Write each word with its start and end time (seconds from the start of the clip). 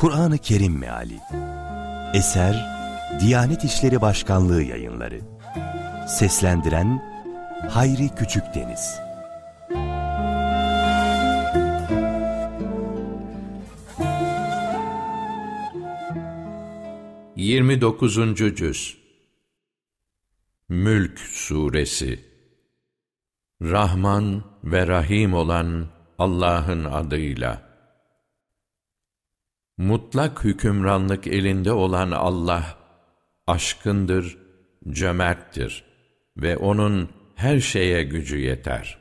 Kur'an-ı 0.00 0.38
Kerim 0.38 0.78
Meali. 0.78 1.20
Eser 2.14 2.66
Diyanet 3.20 3.64
İşleri 3.64 4.00
Başkanlığı 4.00 4.62
Yayınları. 4.62 5.20
Seslendiren 6.08 7.02
Hayri 7.70 8.08
Küçükdeniz 8.08 9.00
Yirmi 17.36 17.80
dokuzuncu 17.80 18.54
Cüz. 18.54 18.98
Mülk 20.68 21.18
Suresi. 21.18 22.24
Rahman 23.62 24.44
ve 24.64 24.86
Rahim 24.86 25.34
olan 25.34 25.86
Allah'ın 26.18 26.84
adıyla 26.84 27.69
Mutlak 29.80 30.44
hükümranlık 30.44 31.26
elinde 31.26 31.72
olan 31.72 32.10
Allah, 32.10 32.78
aşkındır, 33.46 34.38
cömerttir 34.90 35.84
ve 36.36 36.56
O'nun 36.56 37.08
her 37.34 37.60
şeye 37.60 38.02
gücü 38.02 38.38
yeter. 38.38 38.98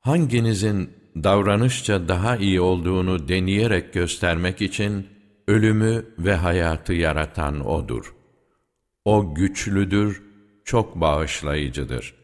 Hanginizin 0.00 0.90
davranışça 1.16 2.08
daha 2.08 2.36
iyi 2.36 2.60
olduğunu 2.60 3.28
deneyerek 3.28 3.92
göstermek 3.92 4.62
için, 4.62 5.08
ölümü 5.48 6.06
ve 6.18 6.34
hayatı 6.34 6.92
yaratan 6.92 7.66
O'dur. 7.66 8.14
O 9.04 9.34
güçlüdür, 9.34 10.22
çok 10.64 11.00
bağışlayıcıdır. 11.00 12.14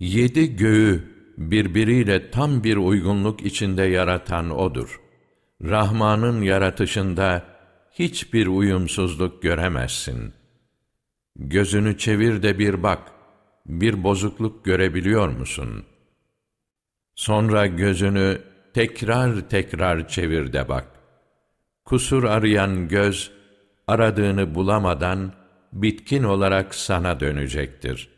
Yedi 0.00 0.56
göğü 0.56 1.04
birbiriyle 1.38 2.30
tam 2.30 2.64
bir 2.64 2.76
uygunluk 2.76 3.46
içinde 3.46 3.82
yaratan 3.82 4.50
O'dur. 4.50 5.01
Rahman'ın 5.62 6.42
yaratışında 6.42 7.44
hiçbir 7.92 8.46
uyumsuzluk 8.46 9.42
göremezsin. 9.42 10.34
Gözünü 11.36 11.98
çevir 11.98 12.42
de 12.42 12.58
bir 12.58 12.82
bak, 12.82 13.12
bir 13.66 14.04
bozukluk 14.04 14.64
görebiliyor 14.64 15.28
musun? 15.28 15.84
Sonra 17.14 17.66
gözünü 17.66 18.38
tekrar 18.74 19.48
tekrar 19.48 20.08
çevir 20.08 20.52
de 20.52 20.68
bak. 20.68 20.86
Kusur 21.84 22.24
arayan 22.24 22.88
göz, 22.88 23.32
aradığını 23.86 24.54
bulamadan, 24.54 25.32
bitkin 25.72 26.22
olarak 26.22 26.74
sana 26.74 27.20
dönecektir. 27.20 28.08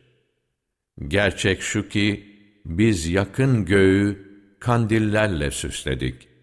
Gerçek 1.08 1.62
şu 1.62 1.88
ki, 1.88 2.34
biz 2.66 3.08
yakın 3.08 3.64
göğü 3.64 4.28
kandillerle 4.60 5.50
süsledik.'' 5.50 6.33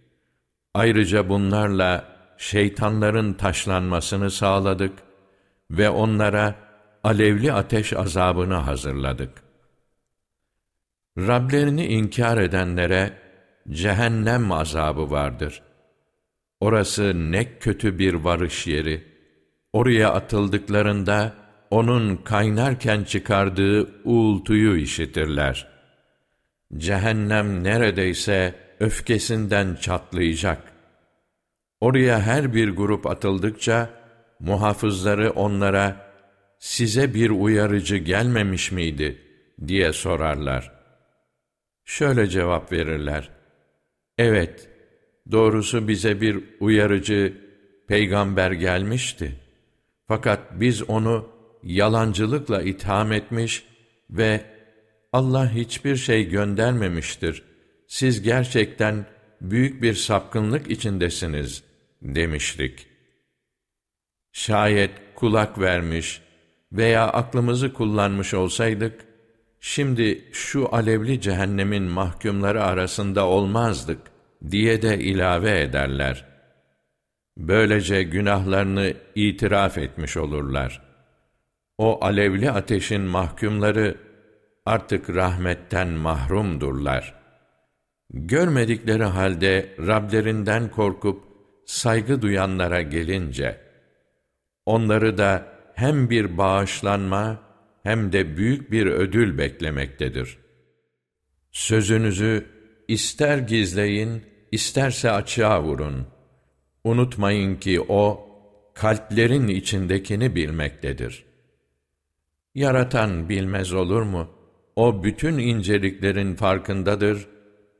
Ayrıca 0.74 1.30
bunlarla 1.30 2.06
şeytanların 2.38 3.34
taşlanmasını 3.34 4.32
sağladık 4.32 4.94
ve 5.72 5.90
onlara 5.90 6.56
alevli 7.04 7.54
ateş 7.54 7.94
azabını 7.94 8.54
hazırladık. 8.54 9.44
Rablerini 11.18 11.86
inkar 11.86 12.38
edenlere 12.38 13.14
cehennem 13.70 14.52
azabı 14.52 15.12
vardır. 15.12 15.62
Orası 16.60 17.32
ne 17.32 17.58
kötü 17.60 18.00
bir 18.00 18.14
varış 18.14 18.68
yeri. 18.68 19.04
Oraya 19.74 20.14
atıldıklarında 20.14 21.34
onun 21.70 22.18
kaynarken 22.18 23.04
çıkardığı 23.04 23.90
uğultuyu 24.04 24.78
işitirler. 24.78 25.68
Cehennem 26.78 27.64
neredeyse 27.64 28.56
öfkesinden 28.82 29.76
çatlayacak. 29.76 30.74
Oraya 31.82 32.22
her 32.22 32.54
bir 32.54 32.70
grup 32.70 33.08
atıldıkça, 33.08 33.90
muhafızları 34.40 35.32
onlara, 35.32 36.12
size 36.60 37.14
bir 37.14 37.30
uyarıcı 37.30 37.98
gelmemiş 37.98 38.72
miydi, 38.72 39.22
diye 39.68 39.94
sorarlar. 39.94 40.72
Şöyle 41.86 42.28
cevap 42.28 42.72
verirler, 42.72 43.30
evet, 44.18 44.70
doğrusu 45.32 45.88
bize 45.88 46.22
bir 46.22 46.44
uyarıcı, 46.60 47.38
peygamber 47.88 48.52
gelmişti. 48.52 49.40
Fakat 50.08 50.40
biz 50.60 50.90
onu 50.90 51.30
yalancılıkla 51.64 52.62
itham 52.62 53.12
etmiş 53.12 53.64
ve 54.10 54.42
Allah 55.14 55.52
hiçbir 55.54 55.96
şey 55.96 56.30
göndermemiştir 56.30 57.51
siz 57.92 58.22
gerçekten 58.22 59.06
büyük 59.42 59.82
bir 59.82 59.94
sapkınlık 59.94 60.72
içindesiniz 60.72 61.64
demiştik. 62.02 62.88
Şayet 64.32 64.92
kulak 65.16 65.60
vermiş 65.60 66.22
veya 66.72 67.08
aklımızı 67.08 67.74
kullanmış 67.74 68.34
olsaydık, 68.34 69.06
şimdi 69.60 70.26
şu 70.32 70.76
alevli 70.76 71.22
cehennemin 71.22 71.84
mahkumları 71.84 72.64
arasında 72.64 73.28
olmazdık 73.28 74.02
diye 74.52 74.82
de 74.82 75.00
ilave 75.00 75.62
ederler. 75.62 76.26
Böylece 77.38 78.04
günahlarını 78.04 78.94
itiraf 79.16 79.78
etmiş 79.78 80.18
olurlar. 80.18 80.82
O 81.78 82.06
alevli 82.06 82.52
ateşin 82.52 83.02
mahkumları 83.02 83.98
artık 84.66 85.10
rahmetten 85.10 85.88
mahrumdurlar.'' 85.88 87.21
Görmedikleri 88.14 89.04
halde 89.04 89.76
Rablerinden 89.80 90.72
korkup 90.72 91.24
saygı 91.66 92.22
duyanlara 92.22 92.82
gelince, 92.82 93.58
onları 94.66 95.18
da 95.18 95.48
hem 95.76 96.10
bir 96.10 96.38
bağışlanma 96.38 97.42
hem 97.84 98.12
de 98.12 98.38
büyük 98.38 98.72
bir 98.72 98.86
ödül 98.86 99.38
beklemektedir. 99.38 100.38
Sözünüzü 101.52 102.46
ister 102.88 103.38
gizleyin, 103.38 104.24
isterse 104.52 105.12
açığa 105.12 105.64
vurun. 105.64 106.08
Unutmayın 106.84 107.56
ki 107.56 107.82
O, 107.82 108.28
kalplerin 108.74 109.48
içindekini 109.48 110.36
bilmektedir. 110.36 111.26
Yaratan 112.56 113.30
bilmez 113.30 113.74
olur 113.74 114.02
mu? 114.02 114.30
O 114.76 115.04
bütün 115.04 115.38
inceliklerin 115.38 116.36
farkındadır 116.36 117.28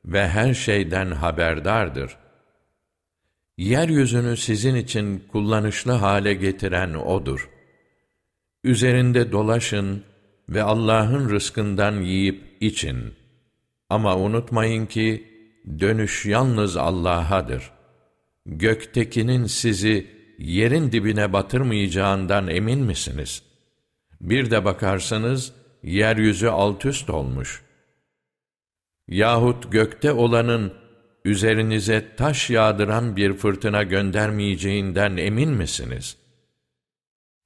ve 0.04 0.28
her 0.28 0.54
şeyden 0.54 1.10
haberdardır. 1.10 2.16
Yeryüzünü 3.58 4.36
sizin 4.36 4.74
için 4.74 5.24
kullanışlı 5.32 5.92
hale 5.92 6.34
getiren 6.34 6.94
O'dur. 6.94 7.50
Üzerinde 8.64 9.32
dolaşın 9.32 10.04
ve 10.48 10.62
Allah'ın 10.62 11.30
rızkından 11.30 12.00
yiyip 12.00 12.44
için. 12.60 13.14
Ama 13.90 14.16
unutmayın 14.16 14.86
ki, 14.86 15.28
dönüş 15.80 16.26
yalnız 16.26 16.76
Allah'adır. 16.76 17.70
Göktekinin 18.46 19.46
sizi 19.46 20.06
yerin 20.38 20.92
dibine 20.92 21.32
batırmayacağından 21.32 22.48
emin 22.48 22.84
misiniz? 22.84 23.42
Bir 24.20 24.50
de 24.50 24.64
bakarsanız, 24.64 25.52
yeryüzü 25.82 26.48
alt 26.48 26.86
üst 26.86 27.10
olmuş.'' 27.10 27.71
Yahut 29.08 29.72
gökte 29.72 30.12
olanın 30.12 30.74
üzerinize 31.24 32.16
taş 32.16 32.50
yağdıran 32.50 33.16
bir 33.16 33.32
fırtına 33.32 33.82
göndermeyeceğinden 33.82 35.16
emin 35.16 35.50
misiniz? 35.50 36.16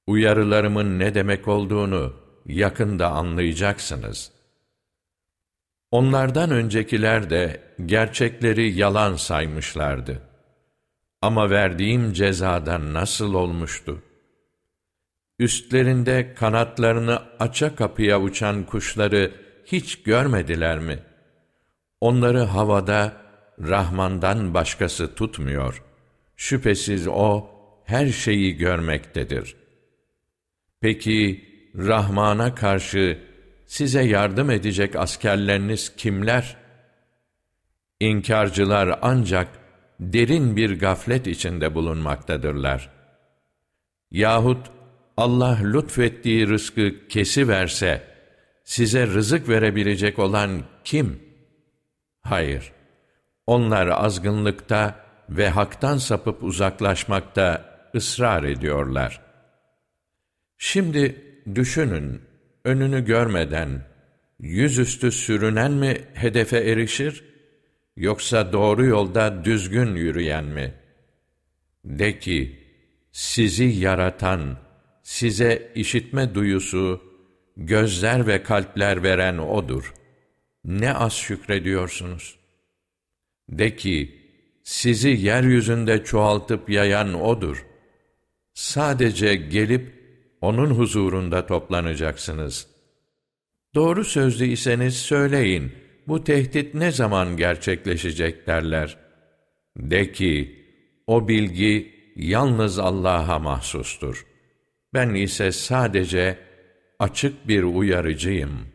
Uyarılarımın 0.06 0.98
ne 0.98 1.14
demek 1.14 1.48
olduğunu 1.48 2.14
yakında 2.46 3.08
anlayacaksınız. 3.08 4.32
Onlardan 5.90 6.50
öncekiler 6.50 7.30
de 7.30 7.60
gerçekleri 7.86 8.72
yalan 8.72 9.14
saymışlardı. 9.14 10.22
Ama 11.22 11.50
verdiğim 11.50 12.12
cezadan 12.12 12.94
nasıl 12.94 13.34
olmuştu? 13.34 14.02
Üstlerinde 15.38 16.34
kanatlarını 16.34 17.22
aça 17.38 17.76
kapıya 17.76 18.20
uçan 18.20 18.64
kuşları 18.64 19.32
hiç 19.66 20.02
görmediler 20.02 20.78
mi?'' 20.78 21.05
Onları 22.00 22.40
havada 22.40 23.12
Rahman'dan 23.60 24.54
başkası 24.54 25.14
tutmuyor. 25.14 25.82
Şüphesiz 26.36 27.08
O 27.08 27.46
her 27.84 28.06
şeyi 28.06 28.56
görmektedir. 28.56 29.56
Peki 30.80 31.44
Rahman'a 31.74 32.54
karşı 32.54 33.18
size 33.66 34.02
yardım 34.02 34.50
edecek 34.50 34.96
askerleriniz 34.96 35.96
kimler? 35.96 36.56
İnkarcılar 38.00 38.98
ancak 39.02 39.48
derin 40.00 40.56
bir 40.56 40.78
gaflet 40.78 41.26
içinde 41.26 41.74
bulunmaktadırlar. 41.74 42.90
Yahut 44.10 44.66
Allah 45.16 45.58
lütfettiği 45.62 46.48
rızkı 46.48 47.08
kesi 47.08 47.48
verse, 47.48 48.02
size 48.64 49.06
rızık 49.06 49.48
verebilecek 49.48 50.18
olan 50.18 50.62
kim?'' 50.84 51.25
Hayır, 52.28 52.72
onlar 53.46 53.86
azgınlıkta 53.86 54.94
ve 55.28 55.48
haktan 55.48 55.98
sapıp 55.98 56.42
uzaklaşmakta 56.42 57.64
ısrar 57.94 58.44
ediyorlar. 58.44 59.20
Şimdi 60.58 61.24
düşünün, 61.54 62.22
önünü 62.64 63.04
görmeden, 63.04 63.82
yüzüstü 64.40 65.12
sürünen 65.12 65.72
mi 65.72 65.96
hedefe 66.14 66.58
erişir, 66.58 67.24
yoksa 67.96 68.52
doğru 68.52 68.84
yolda 68.84 69.44
düzgün 69.44 69.94
yürüyen 69.94 70.44
mi? 70.44 70.74
De 71.84 72.18
ki, 72.18 72.60
sizi 73.12 73.64
yaratan, 73.64 74.58
size 75.02 75.72
işitme 75.74 76.34
duyusu, 76.34 77.02
gözler 77.56 78.26
ve 78.26 78.42
kalpler 78.42 79.02
veren 79.02 79.38
O'dur. 79.38 79.94
Ne 80.66 80.94
az 80.94 81.12
şükrediyorsunuz. 81.12 82.36
De 83.48 83.76
ki, 83.76 84.22
sizi 84.62 85.08
yeryüzünde 85.08 86.04
çoğaltıp 86.04 86.70
yayan 86.70 87.14
O'dur. 87.14 87.66
Sadece 88.54 89.34
gelip 89.36 89.94
O'nun 90.40 90.70
huzurunda 90.70 91.46
toplanacaksınız. 91.46 92.66
Doğru 93.74 94.04
sözlü 94.04 94.46
iseniz 94.46 94.96
söyleyin, 94.96 95.72
bu 96.08 96.24
tehdit 96.24 96.74
ne 96.74 96.92
zaman 96.92 97.36
gerçekleşecek 97.36 98.46
derler. 98.46 98.96
De 99.76 100.12
ki, 100.12 100.64
o 101.06 101.28
bilgi 101.28 101.94
yalnız 102.16 102.78
Allah'a 102.78 103.38
mahsustur. 103.38 104.26
Ben 104.94 105.14
ise 105.14 105.52
sadece 105.52 106.38
açık 106.98 107.48
bir 107.48 107.62
uyarıcıyım. 107.62 108.66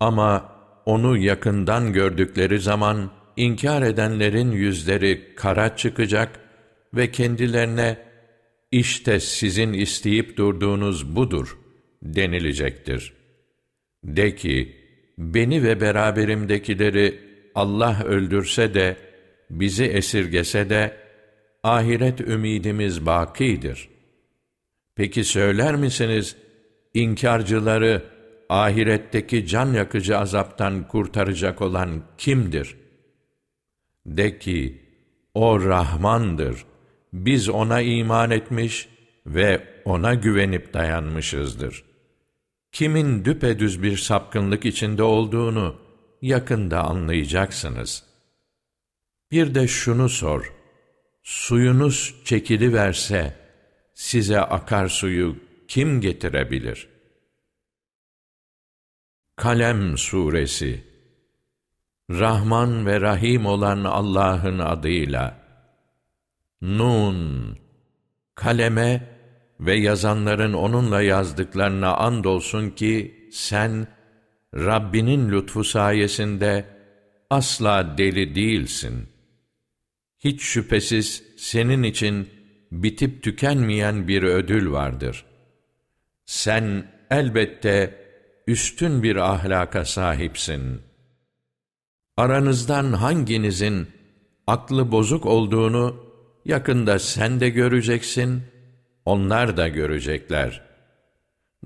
Ama 0.00 0.61
onu 0.86 1.18
yakından 1.18 1.92
gördükleri 1.92 2.58
zaman, 2.58 3.10
inkar 3.36 3.82
edenlerin 3.82 4.50
yüzleri 4.50 5.34
kara 5.36 5.76
çıkacak 5.76 6.40
ve 6.94 7.10
kendilerine 7.10 7.98
işte 8.70 9.20
sizin 9.20 9.72
isteyip 9.72 10.36
durduğunuz 10.36 11.16
budur 11.16 11.58
denilecektir. 12.02 13.12
De 14.04 14.34
ki, 14.34 14.76
beni 15.18 15.62
ve 15.62 15.80
beraberimdekileri 15.80 17.18
Allah 17.54 18.04
öldürse 18.04 18.74
de, 18.74 18.96
bizi 19.50 19.84
esirgese 19.84 20.70
de, 20.70 20.96
ahiret 21.62 22.20
ümidimiz 22.20 23.06
bakidir. 23.06 23.88
Peki 24.94 25.24
söyler 25.24 25.76
misiniz, 25.76 26.36
inkarcıları 26.94 28.02
ahiretteki 28.52 29.46
can 29.46 29.72
yakıcı 29.72 30.18
azaptan 30.18 30.88
kurtaracak 30.88 31.62
olan 31.62 32.02
kimdir?'' 32.18 32.82
De 34.06 34.38
ki, 34.38 34.82
o 35.34 35.64
Rahmandır. 35.64 36.64
Biz 37.12 37.48
ona 37.48 37.80
iman 37.80 38.30
etmiş 38.30 38.88
ve 39.26 39.68
ona 39.84 40.14
güvenip 40.14 40.74
dayanmışızdır. 40.74 41.84
Kimin 42.72 43.24
düpedüz 43.24 43.82
bir 43.82 43.96
sapkınlık 43.96 44.64
içinde 44.64 45.02
olduğunu 45.02 45.76
yakında 46.22 46.84
anlayacaksınız. 46.84 48.04
Bir 49.30 49.54
de 49.54 49.68
şunu 49.68 50.08
sor. 50.08 50.52
Suyunuz 51.22 52.14
çekili 52.24 52.72
verse 52.72 53.36
size 53.94 54.40
akar 54.40 54.88
suyu 54.88 55.36
kim 55.68 56.00
getirebilir? 56.00 56.88
Kalem 59.36 59.98
Suresi 59.98 60.84
Rahman 62.10 62.86
ve 62.86 63.00
Rahim 63.00 63.46
olan 63.46 63.84
Allah'ın 63.84 64.58
adıyla. 64.58 65.42
Nun, 66.62 67.58
kaleme 68.34 69.08
ve 69.60 69.74
yazanların 69.74 70.52
onunla 70.52 71.02
yazdıklarına 71.02 71.94
andolsun 71.94 72.70
ki 72.70 73.28
sen, 73.32 73.86
Rabbinin 74.54 75.32
lütfu 75.32 75.64
sayesinde 75.64 76.64
asla 77.30 77.98
deli 77.98 78.34
değilsin. 78.34 79.08
Hiç 80.18 80.42
şüphesiz 80.42 81.22
senin 81.38 81.82
için 81.82 82.28
bitip 82.72 83.22
tükenmeyen 83.22 84.08
bir 84.08 84.22
ödül 84.22 84.70
vardır. 84.70 85.24
Sen 86.24 86.92
elbette 87.10 88.01
üstün 88.46 89.02
bir 89.02 89.16
ahlaka 89.16 89.84
sahipsin.'' 89.84 90.92
Aranızdan 92.16 92.92
hanginizin 92.92 93.88
aklı 94.46 94.92
bozuk 94.92 95.26
olduğunu 95.26 95.96
yakında 96.44 96.98
sen 96.98 97.40
de 97.40 97.48
göreceksin, 97.48 98.42
onlar 99.04 99.56
da 99.56 99.68
görecekler. 99.68 100.62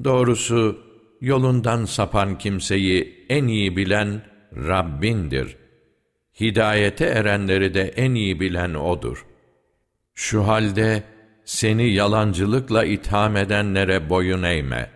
Doğrusu 0.05 0.78
yolundan 1.20 1.84
sapan 1.84 2.38
kimseyi 2.38 3.26
en 3.29 3.46
iyi 3.46 3.76
bilen 3.76 4.22
Rabbindir. 4.56 5.56
Hidayete 6.40 7.05
erenleri 7.05 7.75
de 7.75 7.82
en 7.82 8.14
iyi 8.14 8.40
bilen 8.40 8.75
O'dur. 8.75 9.26
Şu 10.14 10.46
halde 10.46 11.02
seni 11.44 11.90
yalancılıkla 11.90 12.84
itham 12.84 13.37
edenlere 13.37 14.11
boyun 14.11 14.43
eğme. 14.43 14.95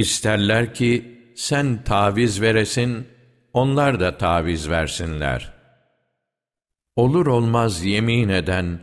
İsterler 0.00 0.74
ki 0.74 1.18
sen 1.34 1.84
taviz 1.84 2.40
veresin, 2.40 3.06
onlar 3.52 4.00
da 4.00 4.18
taviz 4.18 4.70
versinler. 4.70 5.52
Olur 6.96 7.26
olmaz 7.26 7.84
yemin 7.84 8.28
eden, 8.28 8.78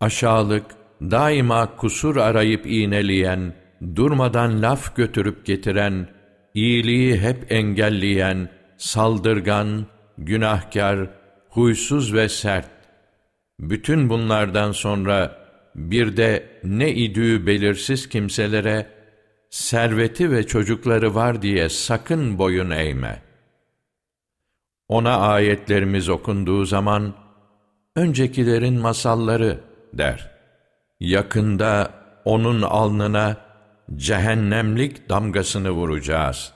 aşağılık, 0.00 0.64
daima 1.00 1.76
kusur 1.76 2.16
arayıp 2.16 2.66
iğneleyen, 2.66 3.54
durmadan 3.96 4.62
laf 4.62 4.96
götürüp 4.96 5.46
getiren, 5.46 6.08
iyiliği 6.54 7.20
hep 7.20 7.52
engelleyen, 7.52 8.48
saldırgan, 8.76 9.86
günahkar, 10.18 11.10
huysuz 11.48 12.14
ve 12.14 12.28
sert. 12.28 12.70
Bütün 13.60 14.10
bunlardan 14.10 14.72
sonra 14.72 15.38
bir 15.74 16.16
de 16.16 16.48
ne 16.64 16.94
idüğü 16.94 17.46
belirsiz 17.46 18.08
kimselere, 18.08 18.93
serveti 19.54 20.30
ve 20.30 20.46
çocukları 20.46 21.14
var 21.14 21.42
diye 21.42 21.68
sakın 21.68 22.38
boyun 22.38 22.70
eğme.'' 22.70 23.22
Ona 24.88 25.16
ayetlerimiz 25.16 26.08
okunduğu 26.08 26.64
zaman, 26.64 27.14
öncekilerin 27.96 28.80
masalları 28.80 29.60
der. 29.92 30.30
Yakında 31.00 31.90
onun 32.24 32.62
alnına 32.62 33.36
cehennemlik 33.96 35.08
damgasını 35.08 35.70
vuracağız. 35.70 36.52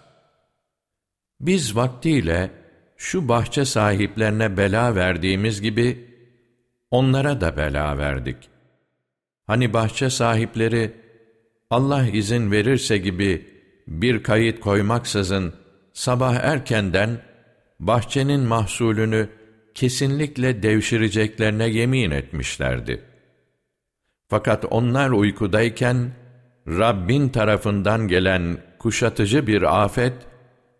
Biz 1.41 1.77
vaktiyle 1.77 2.51
şu 2.97 3.29
bahçe 3.29 3.65
sahiplerine 3.65 4.57
bela 4.57 4.95
verdiğimiz 4.95 5.63
gibi, 5.63 6.09
onlara 6.91 7.41
da 7.41 7.57
bela 7.57 7.99
verdik. 7.99 8.37
Hani 9.47 9.73
bahçe 9.73 10.11
sahipleri, 10.11 10.95
Allah 11.71 12.07
izin 12.07 12.51
verirse 12.51 12.99
gibi 12.99 13.47
bir 13.89 14.23
kayıt 14.23 14.61
koymaksızın 14.61 15.55
sabah 15.93 16.35
erkenden 16.35 17.21
bahçenin 17.81 18.41
mahsulünü 18.41 19.29
kesinlikle 19.75 20.63
devşireceklerine 20.63 21.69
yemin 21.69 22.11
etmişlerdi. 22.11 23.05
Fakat 24.29 24.65
onlar 24.71 25.11
uykudayken, 25.11 26.11
Rabbin 26.69 27.29
tarafından 27.29 28.09
gelen 28.09 28.59
kuşatıcı 28.79 29.47
bir 29.47 29.85
afet, 29.85 30.15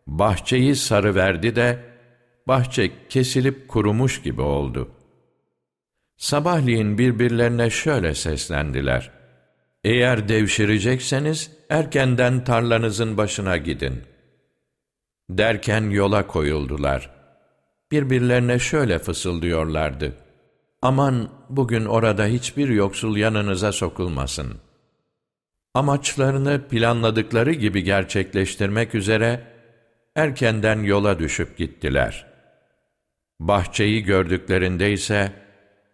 bahçeyi 0.07 0.77
sarıverdi 0.77 1.57
de, 1.57 1.79
bahçe 2.49 2.91
kesilip 3.09 3.69
kurumuş 3.69 4.23
gibi 4.23 4.43
oldu. 4.43 4.91
Sabahleyin 6.17 6.99
birbirlerine 6.99 7.71
şöyle 7.71 8.15
seslendiler. 8.15 9.18
Eğer 9.85 10.29
devşirecekseniz, 10.29 11.51
erkenden 11.71 12.45
tarlanızın 12.45 13.17
başına 13.17 13.57
gidin.'' 13.57 14.19
Derken 15.31 15.91
yola 15.91 16.27
koyuldular. 16.27 17.11
Birbirlerine 17.93 18.59
şöyle 18.59 18.99
fısıldıyorlardı. 18.99 20.13
Aman 20.83 21.29
bugün 21.49 21.85
orada 21.85 22.27
hiçbir 22.27 22.69
yoksul 22.69 23.17
yanınıza 23.17 23.73
sokulmasın. 23.73 24.55
Amaçlarını 25.75 26.69
planladıkları 26.69 27.53
gibi 27.53 27.83
gerçekleştirmek 27.83 28.95
üzere 28.95 29.43
erkenden 30.17 30.83
yola 30.83 31.19
düşüp 31.19 31.59
gittiler. 31.59 32.27
Bahçeyi 33.41 34.03
gördüklerinde 34.03 34.93
ise 34.93 35.33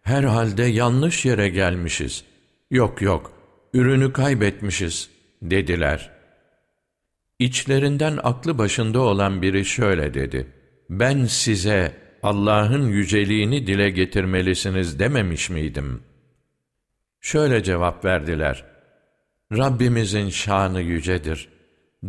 herhalde 0.01 0.63
yanlış 0.63 1.25
yere 1.25 1.49
gelmişiz. 1.49 2.25
Yok 2.71 3.01
yok, 3.01 3.31
ürünü 3.75 4.13
kaybetmişiz 4.13 5.09
dediler.'' 5.41 6.15
İçlerinden 7.39 8.19
aklı 8.23 8.57
başında 8.57 8.99
olan 8.99 9.41
biri 9.41 9.65
şöyle 9.65 10.13
dedi. 10.13 10.47
Ben 10.89 11.25
size 11.25 11.95
Allah'ın 12.23 12.87
yüceliğini 12.87 13.67
dile 13.67 13.89
getirmelisiniz 13.89 14.99
dememiş 14.99 15.49
miydim? 15.49 16.03
Şöyle 17.21 17.63
cevap 17.63 18.05
verdiler. 18.05 18.65
Rabbimizin 19.51 20.29
şanı 20.29 20.81
yücedir. 20.81 21.49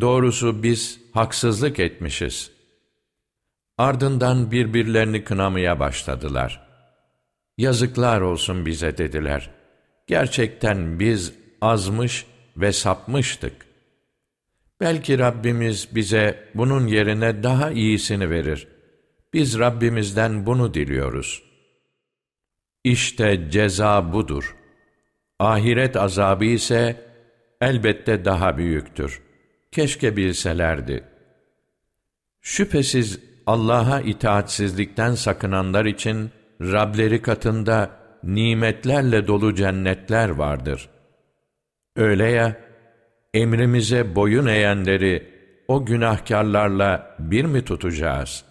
Doğrusu 0.01 0.63
biz 0.63 1.01
haksızlık 1.13 1.81
etmişiz. 1.81 2.51
Ardından 3.79 4.51
birbirlerini 4.51 5.25
kınamaya 5.25 5.81
başladılar. 5.81 6.67
Yazıklar 7.59 8.21
olsun 8.21 8.67
bize 8.67 8.99
dediler. 8.99 9.51
Gerçekten 10.07 11.01
biz 11.01 11.33
azmış 11.61 12.27
ve 12.57 12.73
sapmıştık. 12.73 13.67
Belki 14.81 15.19
Rabbimiz 15.19 15.89
bize 15.95 16.49
bunun 16.55 16.87
yerine 16.87 17.43
daha 17.43 17.71
iyisini 17.71 18.31
verir. 18.31 18.69
Biz 19.33 19.59
Rabbimizden 19.59 20.47
bunu 20.47 20.75
diliyoruz. 20.75 21.43
İşte 22.85 23.51
ceza 23.51 24.13
budur. 24.13 24.57
Ahiret 25.39 25.97
azabı 25.97 26.45
ise 26.45 27.07
elbette 27.61 28.25
daha 28.25 28.57
büyüktür. 28.59 29.23
Keşke 29.73 30.17
bilselerdi. 30.17 31.05
Şüphesiz 32.41 33.21
Allah'a 33.47 34.01
itaatsizlikten 34.01 35.15
sakınanlar 35.15 35.85
için 35.85 36.31
Rableri 36.61 37.23
katında 37.23 37.91
nimetlerle 38.23 39.27
dolu 39.27 39.55
cennetler 39.55 40.29
vardır. 40.29 40.89
Öyle 41.97 42.25
ya, 42.25 42.57
emrimize 43.35 44.15
boyun 44.15 44.47
eğenleri 44.47 45.31
o 45.69 45.87
günahkarlarla 45.87 47.17
bir 47.19 47.45
mi 47.45 47.65
tutacağız? 47.65 48.45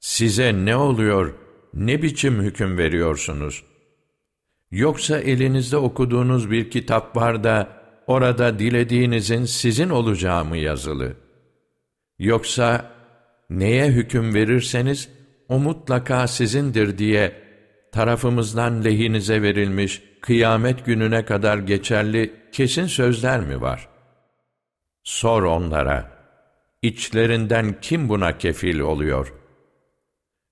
Size 0.00 0.52
ne 0.64 0.76
oluyor, 0.76 1.34
ne 1.74 2.02
biçim 2.02 2.42
hüküm 2.42 2.78
veriyorsunuz? 2.78 3.64
Yoksa 4.70 5.18
elinizde 5.18 5.76
okuduğunuz 5.76 6.50
bir 6.50 6.70
kitap 6.70 7.16
var 7.16 7.44
da, 7.44 7.68
orada 8.06 8.58
dilediğinizin 8.58 9.44
sizin 9.44 9.90
olacağı 9.90 10.44
mı 10.44 10.56
yazılı? 10.56 11.12
Yoksa 12.18 12.90
neye 13.50 13.88
hüküm 13.88 14.34
verirseniz, 14.34 15.08
o 15.48 15.58
mutlaka 15.58 16.26
sizindir 16.26 16.98
diye 16.98 17.32
tarafımızdan 17.92 18.84
lehinize 18.84 19.42
verilmiş, 19.42 20.02
kıyamet 20.20 20.86
gününe 20.86 21.24
kadar 21.24 21.58
geçerli 21.58 22.34
kesin 22.52 22.86
sözler 22.86 23.40
mi 23.40 23.60
var? 23.60 23.88
Sor 25.04 25.42
onlara, 25.42 26.10
içlerinden 26.82 27.80
kim 27.80 28.08
buna 28.08 28.38
kefil 28.38 28.80
oluyor? 28.80 29.34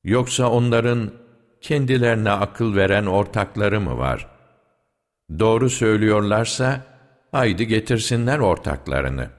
Yoksa 0.04 0.50
onların 0.50 1.12
kendilerine 1.60 2.30
akıl 2.30 2.76
veren 2.76 3.06
ortakları 3.06 3.80
mı 3.80 3.98
var? 3.98 4.28
Doğru 5.38 5.70
söylüyorlarsa, 5.70 6.84
haydi 7.32 7.66
getirsinler 7.66 8.38
ortaklarını. 8.38 9.30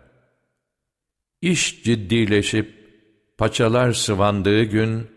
İş 1.42 1.84
ciddileşip, 1.84 2.80
paçalar 3.38 3.94
sıvandığı 3.94 4.64
gün, 4.64 5.08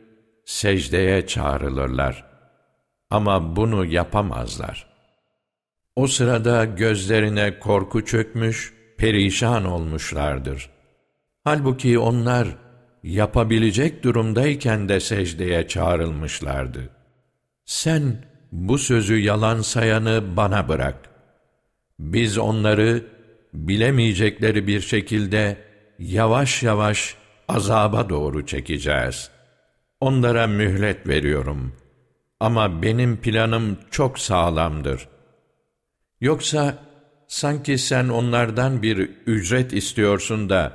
secdeye 0.44 1.26
çağrılırlar. 1.26 2.24
Ama 3.10 3.56
bunu 3.56 3.84
yapamazlar. 3.84 4.91
O 5.96 6.06
sırada 6.06 6.64
gözlerine 6.64 7.58
korku 7.58 8.04
çökmüş, 8.04 8.72
perişan 8.98 9.64
olmuşlardır. 9.64 10.70
Halbuki 11.44 11.98
onlar 11.98 12.48
yapabilecek 13.02 14.02
durumdayken 14.02 14.88
de 14.88 15.00
secdeye 15.00 15.68
çağrılmışlardı. 15.68 16.90
Sen 17.64 18.24
bu 18.52 18.78
sözü 18.78 19.18
yalan 19.18 19.60
sayanı 19.60 20.36
bana 20.36 20.68
bırak. 20.68 20.96
Biz 21.98 22.38
onları 22.38 23.04
bilemeyecekleri 23.54 24.66
bir 24.66 24.80
şekilde 24.80 25.56
yavaş 25.98 26.62
yavaş 26.62 27.16
azaba 27.48 28.08
doğru 28.08 28.46
çekeceğiz. 28.46 29.30
Onlara 30.00 30.46
mühlet 30.46 31.06
veriyorum. 31.06 31.76
Ama 32.40 32.82
benim 32.82 33.16
planım 33.16 33.78
çok 33.90 34.18
sağlamdır. 34.18 35.11
Yoksa 36.22 36.78
sanki 37.28 37.78
sen 37.78 38.08
onlardan 38.08 38.82
bir 38.82 38.96
ücret 39.26 39.72
istiyorsun 39.72 40.48
da 40.48 40.72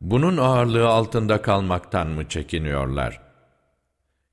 bunun 0.00 0.36
ağırlığı 0.36 0.88
altında 0.88 1.42
kalmaktan 1.42 2.06
mı 2.06 2.28
çekiniyorlar? 2.28 3.20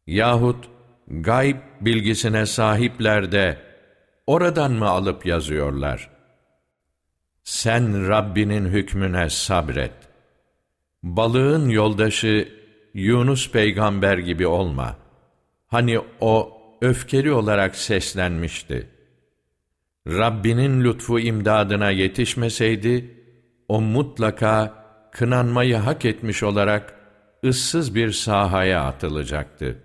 Yahut 0.07 0.69
gayb 1.07 1.57
bilgisine 1.81 2.45
sahipler 2.45 3.31
de 3.31 3.57
oradan 4.27 4.71
mı 4.71 4.89
alıp 4.89 5.25
yazıyorlar? 5.25 6.09
Sen 7.43 8.07
Rabbinin 8.07 8.65
hükmüne 8.65 9.29
sabret. 9.29 9.95
Balığın 11.03 11.69
yoldaşı 11.69 12.49
Yunus 12.93 13.51
peygamber 13.51 14.17
gibi 14.17 14.47
olma. 14.47 14.95
Hani 15.67 15.99
o 16.21 16.61
öfkeli 16.81 17.31
olarak 17.31 17.75
seslenmişti. 17.75 18.92
Rabbinin 20.07 20.83
lütfu 20.83 21.19
imdadına 21.19 21.91
yetişmeseydi, 21.91 23.23
o 23.67 23.81
mutlaka 23.81 24.83
kınanmayı 25.11 25.75
hak 25.75 26.05
etmiş 26.05 26.43
olarak 26.43 26.93
ıssız 27.45 27.95
bir 27.95 28.11
sahaya 28.11 28.83
atılacaktı. 28.83 29.83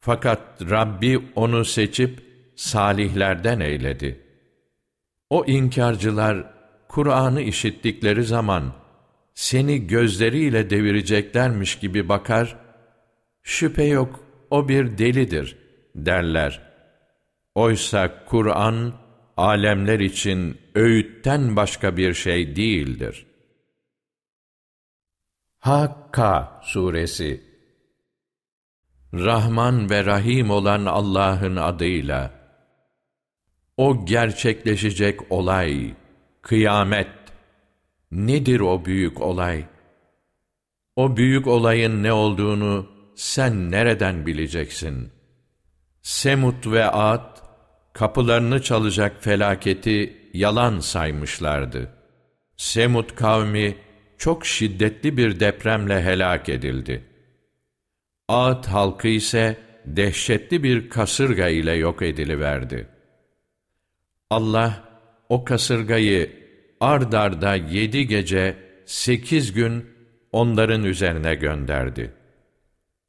Fakat 0.00 0.40
Rabbi 0.70 1.22
onu 1.34 1.64
seçip 1.64 2.22
salihlerden 2.56 3.60
eyledi. 3.60 4.20
O 5.30 5.44
inkarcılar 5.46 6.52
Kur'an'ı 6.88 7.40
işittikleri 7.40 8.24
zaman 8.24 8.72
seni 9.34 9.86
gözleriyle 9.86 10.70
devireceklermiş 10.70 11.78
gibi 11.78 12.08
bakar, 12.08 12.56
şüphe 13.42 13.84
yok 13.84 14.20
o 14.50 14.68
bir 14.68 14.98
delidir 14.98 15.56
derler. 15.94 16.71
Oysa 17.54 18.24
Kur'an 18.24 18.92
alemler 19.36 20.00
için 20.00 20.58
öğütten 20.74 21.56
başka 21.56 21.96
bir 21.96 22.14
şey 22.14 22.56
değildir. 22.56 23.26
Hakka 25.58 26.60
suresi 26.64 27.42
Rahman 29.14 29.90
ve 29.90 30.04
Rahim 30.04 30.50
olan 30.50 30.84
Allah'ın 30.84 31.56
adıyla 31.56 32.30
o 33.76 34.06
gerçekleşecek 34.06 35.32
olay, 35.32 35.94
kıyamet. 36.42 37.08
Nedir 38.10 38.60
o 38.60 38.84
büyük 38.84 39.20
olay? 39.20 39.64
O 40.96 41.16
büyük 41.16 41.46
olayın 41.46 42.02
ne 42.02 42.12
olduğunu 42.12 42.88
sen 43.14 43.70
nereden 43.70 44.26
bileceksin? 44.26 45.12
Semut 46.02 46.66
ve 46.66 46.90
Ad, 46.90 47.41
kapılarını 48.02 48.62
çalacak 48.62 49.16
felaketi 49.20 50.16
yalan 50.34 50.80
saymışlardı. 50.80 51.90
Semut 52.56 53.14
kavmi 53.14 53.76
çok 54.18 54.46
şiddetli 54.46 55.16
bir 55.16 55.40
depremle 55.40 56.02
helak 56.02 56.48
edildi. 56.48 57.04
Ad 58.28 58.66
halkı 58.66 59.08
ise 59.08 59.56
dehşetli 59.86 60.62
bir 60.62 60.88
kasırga 60.88 61.48
ile 61.48 61.72
yok 61.72 62.02
ediliverdi. 62.02 62.88
Allah 64.30 64.84
o 65.28 65.44
kasırgayı 65.44 66.30
ard 66.80 67.12
arda 67.12 67.54
yedi 67.54 68.06
gece, 68.06 68.56
sekiz 68.86 69.52
gün 69.52 69.86
onların 70.32 70.84
üzerine 70.84 71.34
gönderdi. 71.34 72.12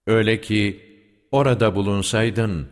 Öyle 0.07 0.41
ki 0.41 0.81
orada 1.31 1.75
bulunsaydın, 1.75 2.67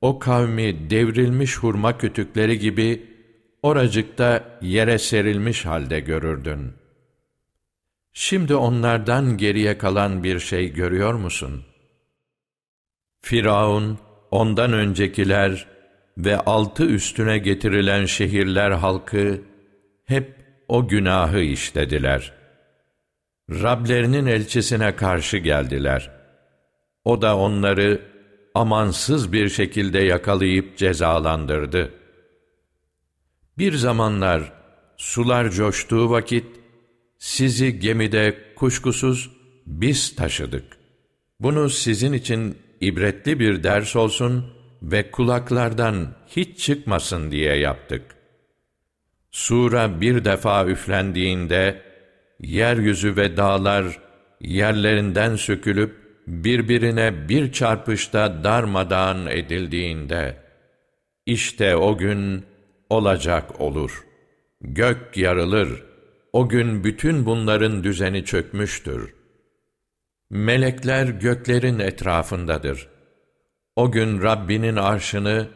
o 0.00 0.18
kavmi 0.18 0.90
devrilmiş 0.90 1.56
hurma 1.56 1.98
kütükleri 1.98 2.58
gibi 2.58 3.06
oracıkta 3.62 4.58
yere 4.62 4.98
serilmiş 4.98 5.66
halde 5.66 6.00
görürdün. 6.00 6.72
Şimdi 8.12 8.54
onlardan 8.54 9.36
geriye 9.36 9.78
kalan 9.78 10.24
bir 10.24 10.38
şey 10.38 10.72
görüyor 10.72 11.14
musun? 11.14 11.64
Firavun, 13.20 13.98
ondan 14.30 14.72
öncekiler 14.72 15.66
ve 16.18 16.38
altı 16.38 16.84
üstüne 16.84 17.38
getirilen 17.38 18.06
şehirler 18.06 18.70
halkı 18.70 19.40
hep 20.04 20.34
o 20.68 20.88
günahı 20.88 21.40
işlediler. 21.40 22.32
Rablerinin 23.50 24.26
elçisine 24.26 24.96
karşı 24.96 25.36
geldiler. 25.36 26.10
O 27.04 27.22
da 27.22 27.36
onları 27.36 28.00
amansız 28.58 29.32
bir 29.32 29.48
şekilde 29.48 29.98
yakalayıp 29.98 30.76
cezalandırdı. 30.76 31.94
Bir 33.58 33.72
zamanlar 33.72 34.52
sular 34.96 35.50
coştuğu 35.50 36.10
vakit 36.10 36.46
sizi 37.18 37.78
gemide 37.80 38.38
kuşkusuz 38.56 39.30
biz 39.66 40.16
taşıdık. 40.16 40.64
Bunu 41.40 41.70
sizin 41.70 42.12
için 42.12 42.58
ibretli 42.80 43.40
bir 43.40 43.62
ders 43.62 43.96
olsun 43.96 44.44
ve 44.82 45.10
kulaklardan 45.10 46.14
hiç 46.26 46.58
çıkmasın 46.58 47.30
diye 47.30 47.56
yaptık. 47.56 48.02
Sura 49.30 50.00
bir 50.00 50.24
defa 50.24 50.66
üflendiğinde, 50.66 51.82
yeryüzü 52.40 53.16
ve 53.16 53.36
dağlar 53.36 53.98
yerlerinden 54.40 55.36
sökülüp, 55.36 56.07
birbirine 56.28 57.28
bir 57.28 57.52
çarpışta 57.52 58.44
darmadağın 58.44 59.26
edildiğinde, 59.26 60.36
işte 61.26 61.76
o 61.76 61.98
gün 61.98 62.44
olacak 62.90 63.60
olur. 63.60 64.04
Gök 64.60 65.16
yarılır. 65.16 65.84
O 66.32 66.48
gün 66.48 66.84
bütün 66.84 67.26
bunların 67.26 67.84
düzeni 67.84 68.24
çökmüştür. 68.24 69.14
Melekler 70.30 71.06
göklerin 71.06 71.78
etrafındadır. 71.78 72.88
O 73.76 73.92
gün 73.92 74.22
Rabbinin 74.22 74.76
arşını, 74.76 75.48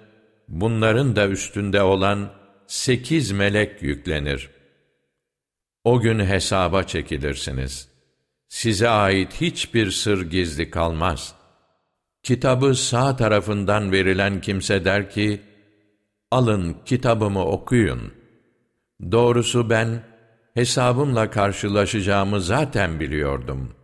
bunların 0.48 1.16
da 1.16 1.28
üstünde 1.28 1.82
olan 1.82 2.32
sekiz 2.66 3.32
melek 3.32 3.82
yüklenir. 3.82 4.50
O 5.84 6.00
gün 6.00 6.18
hesaba 6.18 6.82
çekilirsiniz. 6.82 7.91
Size 8.52 8.88
ait 8.88 9.40
hiçbir 9.40 9.90
sır 9.90 10.30
gizli 10.30 10.70
kalmaz. 10.70 11.34
Kitabı 12.22 12.74
sağ 12.74 13.16
tarafından 13.16 13.92
verilen 13.92 14.40
kimse 14.40 14.84
der 14.84 15.10
ki, 15.10 15.40
alın 16.30 16.76
kitabımı 16.84 17.44
okuyun. 17.44 18.12
Doğrusu 19.12 19.70
ben 19.70 20.02
hesabımla 20.54 21.30
karşılaşacağımı 21.30 22.40
zaten 22.40 23.00
biliyordum. 23.00 23.74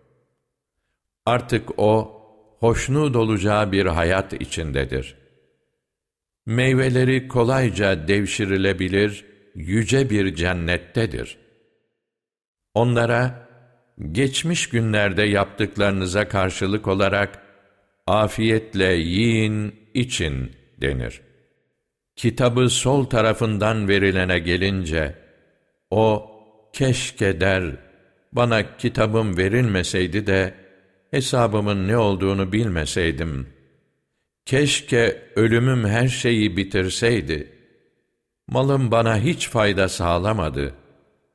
Artık 1.26 1.78
o, 1.78 2.22
hoşnut 2.60 3.16
olacağı 3.16 3.72
bir 3.72 3.86
hayat 3.86 4.32
içindedir. 4.32 5.16
Meyveleri 6.46 7.28
kolayca 7.28 8.08
devşirilebilir, 8.08 9.24
yüce 9.54 10.10
bir 10.10 10.34
cennettedir. 10.34 11.38
Onlara, 12.74 13.47
geçmiş 14.12 14.68
günlerde 14.68 15.22
yaptıklarınıza 15.22 16.28
karşılık 16.28 16.88
olarak, 16.88 17.42
afiyetle 18.06 18.92
yiyin, 18.92 19.74
için 19.94 20.52
denir. 20.80 21.20
Kitabı 22.16 22.68
sol 22.68 23.04
tarafından 23.04 23.88
verilene 23.88 24.38
gelince, 24.38 25.14
o, 25.90 26.30
keşke 26.72 27.40
der, 27.40 27.64
bana 28.32 28.76
kitabım 28.76 29.38
verilmeseydi 29.38 30.26
de, 30.26 30.54
hesabımın 31.10 31.88
ne 31.88 31.96
olduğunu 31.96 32.52
bilmeseydim. 32.52 33.46
Keşke 34.46 35.22
ölümüm 35.36 35.84
her 35.84 36.08
şeyi 36.08 36.56
bitirseydi. 36.56 37.52
Malım 38.48 38.90
bana 38.90 39.18
hiç 39.18 39.48
fayda 39.48 39.88
sağlamadı. 39.88 40.74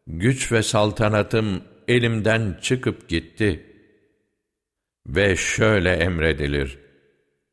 Güç 0.07 0.51
ve 0.51 0.63
saltanatım 0.63 1.61
elimden 1.87 2.57
çıkıp 2.61 3.09
gitti. 3.09 3.65
Ve 5.07 5.35
şöyle 5.35 5.91
emredilir. 5.91 6.79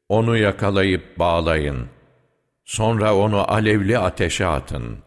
Onu 0.09 0.37
yakalayıp 0.37 1.19
bağlayın. 1.19 1.89
Sonra 2.65 3.17
onu 3.17 3.53
alevli 3.53 3.99
ateşe 3.99 4.47
atın. 4.47 4.99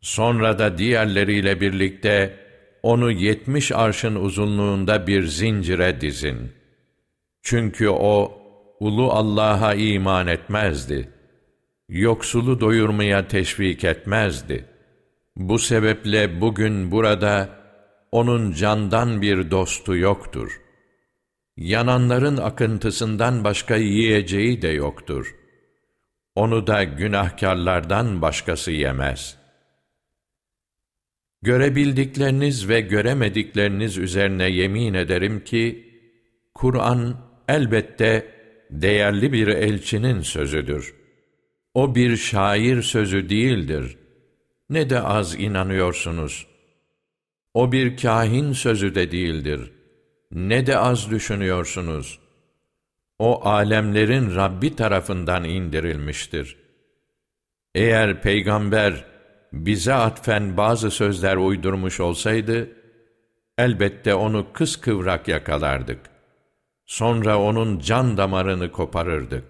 Sonra 0.00 0.58
da 0.58 0.78
diğerleriyle 0.78 1.60
birlikte 1.60 2.36
onu 2.82 3.10
yetmiş 3.10 3.72
arşın 3.72 4.14
uzunluğunda 4.14 5.06
bir 5.06 5.22
zincire 5.22 6.00
dizin. 6.00 6.52
Çünkü 7.42 7.88
o, 7.88 8.32
ulu 8.80 9.10
Allah'a 9.12 9.74
iman 9.74 10.26
etmezdi. 10.26 11.08
Yoksulu 11.88 12.60
doyurmaya 12.60 13.28
teşvik 13.28 13.84
etmezdi. 13.84 14.64
Bu 15.36 15.58
sebeple 15.58 16.40
bugün 16.40 16.90
burada, 16.90 17.48
onun 18.12 18.52
candan 18.52 19.22
bir 19.22 19.50
dostu 19.50 19.96
yoktur. 19.96 20.60
Yananların 21.56 22.36
akıntısından 22.36 23.44
başka 23.44 23.76
yiyeceği 23.76 24.62
de 24.62 24.68
yoktur. 24.68 25.36
Onu 26.34 26.66
da 26.66 26.84
günahkarlardan 26.84 28.22
başkası 28.22 28.70
yemez.'' 28.70 29.40
Görebildikleriniz 31.42 32.68
ve 32.68 32.80
göremedikleriniz 32.80 33.98
üzerine 33.98 34.50
yemin 34.50 34.94
ederim 34.94 35.44
ki, 35.44 35.90
Kur'an 36.54 37.16
elbette 37.48 38.26
değerli 38.70 39.32
bir 39.32 39.48
elçinin 39.48 40.20
sözüdür. 40.20 40.94
O 41.74 41.94
bir 41.94 42.16
şair 42.16 42.82
sözü 42.82 43.28
değildir. 43.28 43.98
Ne 44.70 44.90
de 44.90 45.00
az 45.00 45.34
inanıyorsunuz. 45.34 46.46
O 47.54 47.72
bir 47.72 47.96
kahin 47.96 48.52
sözü 48.52 48.94
de 48.94 49.12
değildir. 49.12 49.72
Ne 50.32 50.66
de 50.66 50.78
az 50.78 51.10
düşünüyorsunuz. 51.10 52.18
O 53.18 53.48
alemlerin 53.48 54.34
Rabbi 54.34 54.76
tarafından 54.76 55.44
indirilmiştir. 55.44 56.56
Eğer 57.74 58.22
peygamber, 58.22 59.04
bize 59.52 59.94
atfen 59.94 60.56
bazı 60.56 60.90
sözler 60.90 61.36
uydurmuş 61.36 62.00
olsaydı, 62.00 62.68
elbette 63.58 64.14
onu 64.14 64.52
kıskıvrak 64.52 65.28
yakalardık. 65.28 66.00
Sonra 66.86 67.38
onun 67.42 67.78
can 67.78 68.16
damarını 68.16 68.72
koparırdık. 68.72 69.44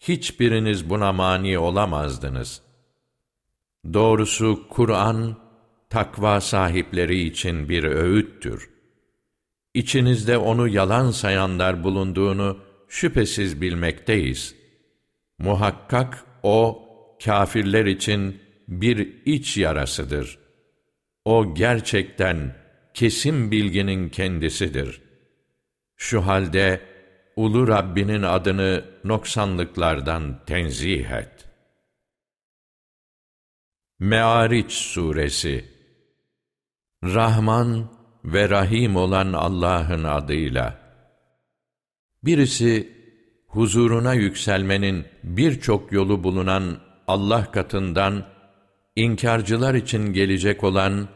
Hiçbiriniz 0.00 0.90
buna 0.90 1.12
mani 1.12 1.58
olamazdınız. 1.58 2.62
Doğrusu 3.92 4.68
Kur'an, 4.68 5.36
takva 5.92 6.40
sahipleri 6.40 7.20
için 7.20 7.68
bir 7.68 7.84
öğüttür. 7.84 8.70
İçinizde 9.74 10.38
onu 10.38 10.68
yalan 10.68 11.10
sayanlar 11.10 11.84
bulunduğunu 11.84 12.58
şüphesiz 12.88 13.60
bilmekteyiz. 13.60 14.54
Muhakkak 15.38 16.24
o, 16.42 16.88
kafirler 17.24 17.86
için 17.86 18.40
bir 18.68 19.22
iç 19.24 19.56
yarasıdır. 19.56 20.38
O 21.24 21.54
gerçekten 21.54 22.56
kesin 22.94 23.50
bilginin 23.50 24.08
kendisidir. 24.08 25.02
Şu 25.96 26.26
halde 26.26 26.80
ulu 27.36 27.68
Rabbinin 27.68 28.22
adını 28.22 28.84
noksanlıklardan 29.04 30.44
tenzih 30.46 31.10
et. 31.10 31.48
Me'ariç 33.98 34.72
Suresi 34.72 35.71
Rahman 37.04 37.90
ve 38.24 38.48
Rahim 38.48 38.96
olan 38.96 39.32
Allah'ın 39.32 40.04
adıyla. 40.04 40.78
Birisi, 42.24 42.92
huzuruna 43.46 44.14
yükselmenin 44.14 45.04
birçok 45.24 45.92
yolu 45.92 46.24
bulunan 46.24 46.78
Allah 47.08 47.50
katından 47.50 48.26
inkarcılar 48.96 49.74
için 49.74 50.12
gelecek 50.12 50.64
olan 50.64 51.08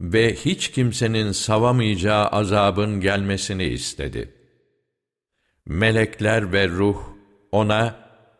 ve 0.00 0.34
hiç 0.34 0.70
kimsenin 0.70 1.32
savamayacağı 1.32 2.26
azabın 2.26 3.00
gelmesini 3.00 3.64
istedi. 3.64 4.34
Melekler 5.66 6.52
ve 6.52 6.68
ruh 6.68 6.98
ona 7.52 7.94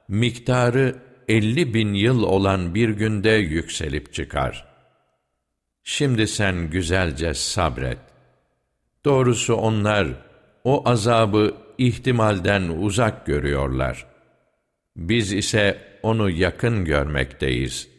miktarı 0.09 0.97
elli 1.29 1.75
bin 1.75 1.95
yıl 1.95 2.23
olan 2.23 2.75
bir 2.75 2.89
günde 2.89 3.31
yükselip 3.31 4.13
çıkar. 4.13 4.76
Şimdi 5.89 6.27
sen 6.27 6.71
güzelce 6.71 7.35
sabret. 7.35 7.99
Doğrusu 9.05 9.55
onlar 9.55 10.09
o 10.65 10.89
azabı 10.89 11.55
ihtimalden 11.79 12.63
uzak 12.63 13.27
görüyorlar. 13.27 14.07
Biz 14.97 15.33
ise 15.33 15.79
onu 16.03 16.31
yakın 16.31 16.85
görmekteyiz.'' 16.85 17.97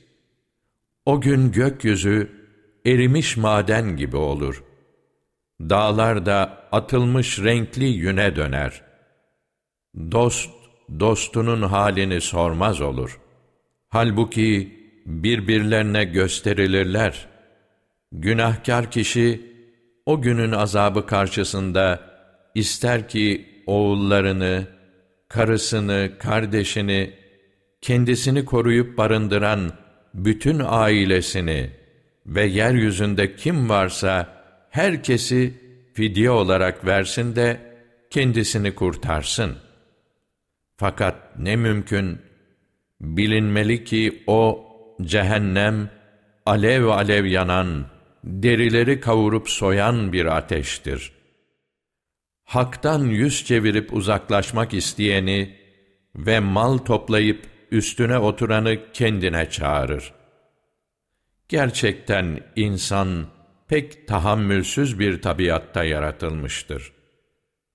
O 1.08 1.22
gün 1.22 1.52
gökyüzü 1.52 2.32
erimiş 2.86 3.38
maden 3.38 3.98
gibi 3.98 4.18
olur. 4.18 4.64
Dağlar 5.62 6.26
da 6.26 6.64
atılmış 6.72 7.40
renkli 7.40 7.86
yüne 7.86 8.36
döner. 8.36 8.82
Dost, 10.12 10.50
dostunun 11.00 11.62
halini 11.62 12.22
sormaz 12.22 12.82
olur. 12.82 13.20
Halbuki 13.90 14.78
birbirlerine 15.06 16.04
gösterilirler. 16.04 17.28
Günahkar 18.12 18.92
kişi, 18.92 19.42
o 20.06 20.22
günün 20.22 20.52
azabı 20.52 21.06
karşısında 21.06 22.00
ister 22.56 23.08
ki 23.08 23.46
oğullarını, 23.66 24.68
karısını, 25.30 26.12
kardeşini, 26.20 27.14
kendisini 27.82 28.46
koruyup 28.46 28.98
barındıran 28.98 29.72
bütün 30.14 30.62
ailesini 30.66 31.70
ve 32.26 32.46
yeryüzünde 32.46 33.36
kim 33.36 33.70
varsa 33.70 34.44
herkesi 34.70 35.54
fidye 35.94 36.32
olarak 36.32 36.86
versin 36.86 37.36
de 37.36 37.60
kendisini 38.10 38.76
kurtarsın. 38.76 39.56
Fakat 40.78 41.16
ne 41.40 41.56
mümkün, 41.56 42.20
bilinmeli 43.02 43.84
ki 43.84 44.24
o 44.28 44.66
cehennem, 45.02 45.90
alev 46.46 46.86
alev 46.86 47.26
yanan, 47.26 47.86
derileri 48.28 49.00
kavurup 49.00 49.50
soyan 49.50 50.14
bir 50.14 50.26
ateştir. 50.26 51.12
Hak'tan 52.44 53.06
yüz 53.06 53.46
çevirip 53.46 53.94
uzaklaşmak 53.94 54.74
isteyeni 54.74 55.58
ve 56.16 56.40
mal 56.40 56.78
toplayıp 56.78 57.46
üstüne 57.72 58.18
oturanı 58.18 58.92
kendine 58.94 59.50
çağırır. 59.50 60.14
Gerçekten 61.50 62.40
insan 62.56 63.26
pek 63.68 64.08
tahammülsüz 64.08 65.00
bir 65.00 65.22
tabiatta 65.22 65.84
yaratılmıştır. 65.84 66.94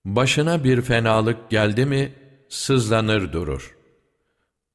Başına 0.05 0.65
bir 0.65 0.83
fenalık 0.83 1.51
geldi 1.51 1.87
mi 1.87 2.12
sızlanır 2.49 3.33
durur. 3.33 3.77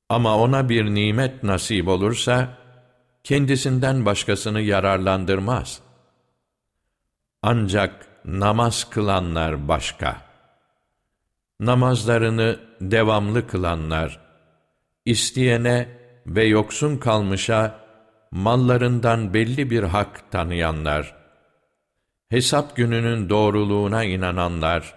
Ama 0.10 0.38
ona 0.38 0.70
bir 0.70 0.86
nimet 0.86 1.44
nasip 1.44 1.88
olursa 1.88 2.58
kendisinden 3.28 4.06
başkasını 4.06 4.62
yararlandırmaz. 4.62 5.80
Ancak 7.42 8.08
namaz 8.26 8.90
kılanlar 8.90 9.68
başka. 9.68 10.22
Namazlarını 11.60 12.60
devamlı 12.82 13.48
kılanlar, 13.48 14.20
isteyene 15.06 15.88
ve 16.26 16.44
yoksun 16.44 16.98
kalmışa 16.98 17.80
mallarından 18.32 19.34
belli 19.34 19.70
bir 19.70 19.84
hak 19.84 20.32
tanıyanlar, 20.32 21.16
hesap 22.30 22.76
gününün 22.76 23.30
doğruluğuna 23.30 24.04
inananlar, 24.04 24.96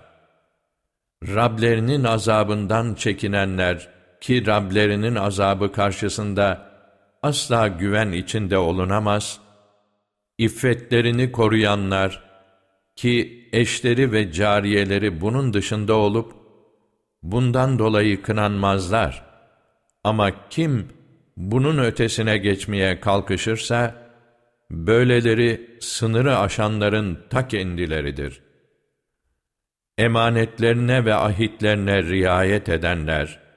Rablerinin 1.22 2.04
azabından 2.04 2.94
çekinenler 2.94 3.88
ki 4.20 4.46
Rablerinin 4.46 5.14
azabı 5.14 5.72
karşısında 5.72 6.69
asla 7.22 7.68
güven 7.68 8.12
içinde 8.12 8.58
olunamaz, 8.58 9.40
iffetlerini 10.38 11.32
koruyanlar 11.32 12.30
ki 12.96 13.48
eşleri 13.52 14.12
ve 14.12 14.32
cariyeleri 14.32 15.20
bunun 15.20 15.52
dışında 15.52 15.94
olup, 15.94 16.32
bundan 17.22 17.78
dolayı 17.78 18.22
kınanmazlar. 18.22 19.30
Ama 20.04 20.48
kim 20.48 20.88
bunun 21.36 21.78
ötesine 21.78 22.38
geçmeye 22.38 23.00
kalkışırsa, 23.00 23.94
böyleleri 24.70 25.78
sınırı 25.80 26.38
aşanların 26.38 27.18
ta 27.30 27.48
kendileridir. 27.48 28.42
Emanetlerine 29.98 31.04
ve 31.04 31.14
ahitlerine 31.14 32.02
riayet 32.02 32.68
edenler, 32.68 33.49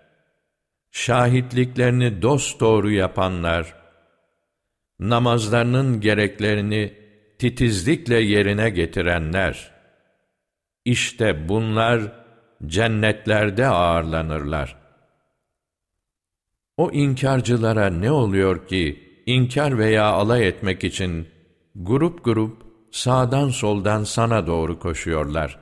şahitliklerini 0.94 2.22
dosdoğru 2.22 2.92
yapanlar, 2.92 3.76
namazlarının 5.00 6.02
gereklerini 6.02 6.94
titizlikle 7.40 8.20
yerine 8.20 8.70
getirenler, 8.70 9.72
işte 10.86 11.50
bunlar 11.50 12.02
cennetlerde 12.66 13.68
ağırlanırlar. 13.68 14.76
O 16.78 16.92
inkarcılara 16.92 17.90
ne 17.90 18.12
oluyor 18.12 18.68
ki, 18.68 19.14
inkar 19.26 19.78
veya 19.78 20.06
alay 20.06 20.48
etmek 20.48 20.84
için 20.84 21.28
grup 21.76 22.26
grup 22.26 22.64
sağdan 22.92 23.50
soldan 23.50 24.04
sana 24.04 24.48
doğru 24.48 24.80
koşuyorlar. 24.80 25.60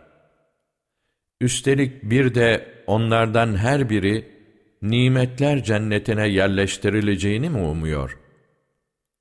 Üstelik 1.41 2.03
bir 2.03 2.35
de 2.35 2.73
onlardan 2.87 3.55
her 3.57 3.89
biri 3.89 4.40
nimetler 4.81 5.63
cennetine 5.63 6.27
yerleştirileceğini 6.27 7.49
mi 7.49 7.57
umuyor? 7.57 8.19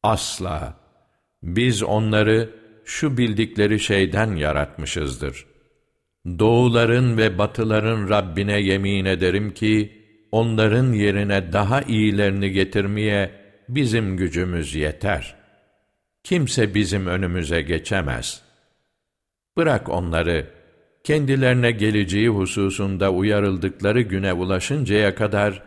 Asla! 0.02 0.80
Biz 1.42 1.82
onları 1.82 2.50
şu 2.84 3.16
bildikleri 3.16 3.80
şeyden 3.80 4.36
yaratmışızdır. 4.36 5.46
Doğuların 6.38 7.16
ve 7.16 7.38
batıların 7.38 8.08
Rabbine 8.08 8.60
yemin 8.60 9.04
ederim 9.04 9.54
ki, 9.54 10.00
onların 10.32 10.92
yerine 10.92 11.52
daha 11.52 11.82
iyilerini 11.82 12.50
getirmeye 12.50 13.30
bizim 13.68 14.16
gücümüz 14.16 14.74
yeter. 14.74 15.34
Kimse 16.24 16.74
bizim 16.74 17.06
önümüze 17.06 17.62
geçemez. 17.62 18.42
Bırak 19.56 19.88
onları, 19.88 20.46
kendilerine 21.04 21.70
geleceği 21.70 22.28
hususunda 22.28 23.12
uyarıldıkları 23.12 24.00
güne 24.00 24.32
ulaşıncaya 24.32 25.14
kadar, 25.14 25.62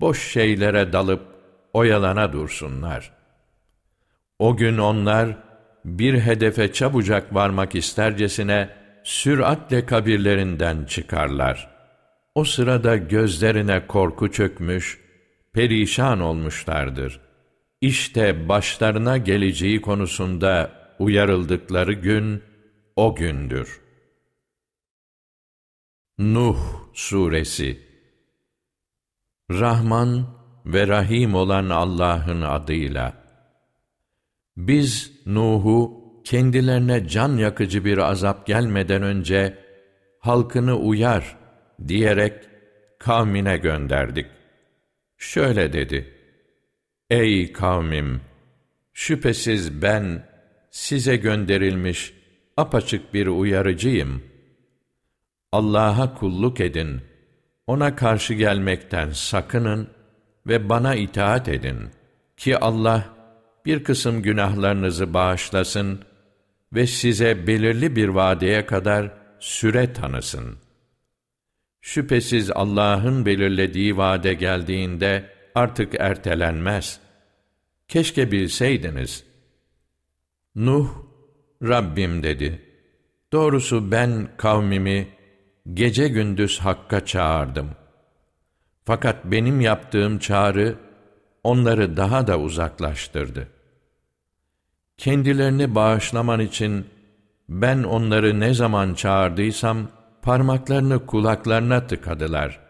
boş 0.00 0.32
şeylere 0.32 0.92
dalıp 0.92 1.22
oyalana 1.72 2.32
dursunlar. 2.32 3.12
O 4.38 4.56
gün 4.56 4.78
onlar, 4.78 5.36
bir 5.84 6.20
hedefe 6.20 6.72
çabucak 6.72 7.34
varmak 7.34 7.74
istercesine, 7.74 8.70
süratle 9.04 9.86
kabirlerinden 9.86 10.84
çıkarlar.'' 10.84 11.78
O 12.38 12.44
sırada 12.44 12.96
gözlerine 12.96 13.86
korku 13.86 14.32
çökmüş, 14.32 14.98
perişan 15.52 16.20
olmuşlardır. 16.20 17.20
İşte 17.80 18.48
başlarına 18.48 19.16
geleceği 19.16 19.80
konusunda 19.80 20.70
uyarıldıkları 20.98 21.92
gün 21.92 22.42
o 22.96 23.14
gündür. 23.14 23.80
Nuh 26.18 26.58
Suresi 26.94 27.78
Rahman 29.50 30.26
ve 30.66 30.86
Rahim 30.86 31.34
olan 31.34 31.68
Allah'ın 31.68 32.42
adıyla 32.42 33.24
Biz 34.56 35.12
Nuh'u 35.26 36.04
kendilerine 36.24 37.08
can 37.08 37.36
yakıcı 37.36 37.84
bir 37.84 37.98
azap 37.98 38.46
gelmeden 38.46 39.02
önce 39.02 39.58
halkını 40.18 40.76
uyar 40.76 41.36
diyerek 41.88 42.34
kavmine 42.98 43.56
gönderdik. 43.56 44.26
Şöyle 45.18 45.72
dedi, 45.72 46.14
Ey 47.10 47.52
kavmim! 47.52 48.20
Şüphesiz 48.92 49.82
ben 49.82 50.28
size 50.70 51.16
gönderilmiş 51.16 52.14
apaçık 52.56 53.14
bir 53.14 53.26
uyarıcıyım. 53.26 54.22
Allah'a 55.52 56.14
kulluk 56.14 56.60
edin, 56.60 57.00
ona 57.66 57.96
karşı 57.96 58.34
gelmekten 58.34 59.10
sakının 59.10 59.88
ve 60.46 60.68
bana 60.68 60.94
itaat 60.94 61.48
edin 61.48 61.78
ki 62.36 62.58
Allah 62.58 63.04
bir 63.66 63.84
kısım 63.84 64.22
günahlarınızı 64.22 65.14
bağışlasın 65.14 66.02
ve 66.72 66.86
size 66.86 67.46
belirli 67.46 67.96
bir 67.96 68.08
vadeye 68.08 68.66
kadar 68.66 69.12
süre 69.40 69.92
tanısın.'' 69.92 70.68
Şüphesiz 71.88 72.50
Allah'ın 72.50 73.26
belirlediği 73.26 73.96
vade 73.96 74.34
geldiğinde 74.34 75.30
artık 75.54 75.94
ertelenmez. 75.98 77.00
Keşke 77.88 78.32
bilseydiniz. 78.32 79.24
Nuh, 80.54 80.88
Rabbim 81.62 82.22
dedi. 82.22 82.62
Doğrusu 83.32 83.90
ben 83.90 84.28
kavmimi 84.36 85.08
gece 85.74 86.08
gündüz 86.08 86.58
Hakk'a 86.58 87.06
çağırdım. 87.06 87.70
Fakat 88.84 89.24
benim 89.24 89.60
yaptığım 89.60 90.18
çağrı 90.18 90.74
onları 91.44 91.96
daha 91.96 92.26
da 92.26 92.38
uzaklaştırdı. 92.38 93.48
Kendilerini 94.98 95.74
bağışlaman 95.74 96.40
için 96.40 96.86
ben 97.48 97.82
onları 97.82 98.40
ne 98.40 98.54
zaman 98.54 98.94
çağırdıysam, 98.94 99.88
parmaklarını 100.22 101.06
kulaklarına 101.06 101.86
tıkadılar. 101.86 102.60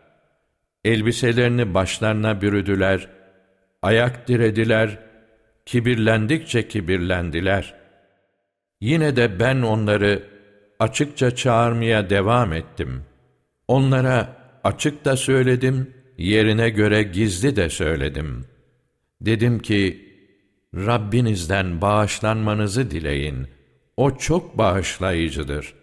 Elbiselerini 0.85 1.75
başlarına 1.75 2.41
bürüdüler, 2.41 3.09
ayak 3.83 4.29
dirediler, 4.29 4.99
kibirlendikçe 5.67 6.69
kibirlendiler. 6.69 7.75
Yine 8.81 9.17
de 9.17 9.41
ben 9.41 9.63
onları 9.63 10.38
açıkça 10.79 11.37
çağırmaya 11.37 12.11
devam 12.11 12.53
ettim. 12.53 13.03
Onlara 13.69 14.37
açık 14.65 15.05
da 15.05 15.17
söyledim, 15.17 15.95
yerine 16.19 16.71
göre 16.71 17.03
gizli 17.03 17.57
de 17.57 17.69
söyledim. 17.69 18.45
Dedim 19.21 19.59
ki, 19.59 20.09
Rabbinizden 20.75 21.81
bağışlanmanızı 21.81 22.91
dileyin. 22.91 23.47
O 23.97 24.17
çok 24.17 24.59
bağışlayıcıdır. 24.59 25.75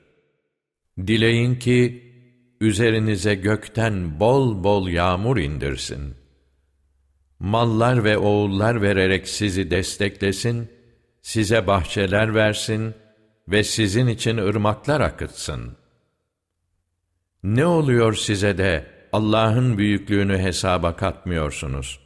Dileyin 1.07 1.55
ki 1.55 2.03
üzerinize 2.61 3.35
gökten 3.35 4.19
bol 4.19 4.63
bol 4.63 4.87
yağmur 4.87 5.37
indirsin. 5.37 6.13
Mallar 7.39 8.03
ve 8.03 8.17
oğullar 8.17 8.81
vererek 8.81 9.27
sizi 9.27 9.71
desteklesin, 9.71 10.69
size 11.21 11.67
bahçeler 11.67 12.35
versin 12.35 12.95
ve 13.47 13.63
sizin 13.63 14.07
için 14.07 14.37
ırmaklar 14.37 15.01
akıtsın. 15.01 15.77
Ne 17.43 17.65
oluyor 17.65 18.13
size 18.13 18.57
de 18.57 18.85
Allah'ın 19.11 19.77
büyüklüğünü 19.77 20.37
hesaba 20.37 20.95
katmıyorsunuz? 20.95 21.99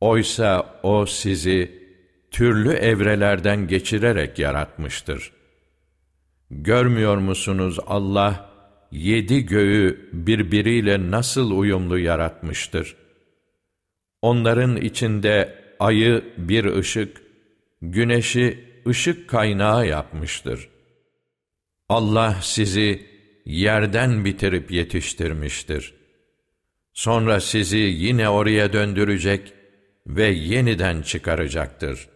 Oysa 0.00 0.80
O 0.82 1.06
sizi 1.06 1.84
türlü 2.30 2.72
evrelerden 2.72 3.66
geçirerek 3.66 4.38
yaratmıştır. 4.38 5.32
Görmüyor 6.50 7.16
musunuz 7.16 7.78
Allah 7.86 8.50
yedi 8.90 9.46
göğü 9.46 10.10
birbiriyle 10.12 11.10
nasıl 11.10 11.50
uyumlu 11.50 11.98
yaratmıştır? 11.98 12.96
Onların 14.22 14.76
içinde 14.76 15.58
ayı 15.80 16.24
bir 16.36 16.64
ışık, 16.64 17.22
güneşi 17.82 18.73
ışık 18.86 19.28
kaynağı 19.28 19.86
yapmıştır. 19.86 20.68
Allah 21.88 22.38
sizi 22.42 23.06
yerden 23.44 24.24
bitirip 24.24 24.70
yetiştirmiştir. 24.70 25.94
Sonra 26.92 27.40
sizi 27.40 27.76
yine 27.76 28.28
oraya 28.28 28.72
döndürecek 28.72 29.52
ve 30.06 30.26
yeniden 30.26 31.02
çıkaracaktır. 31.02 32.08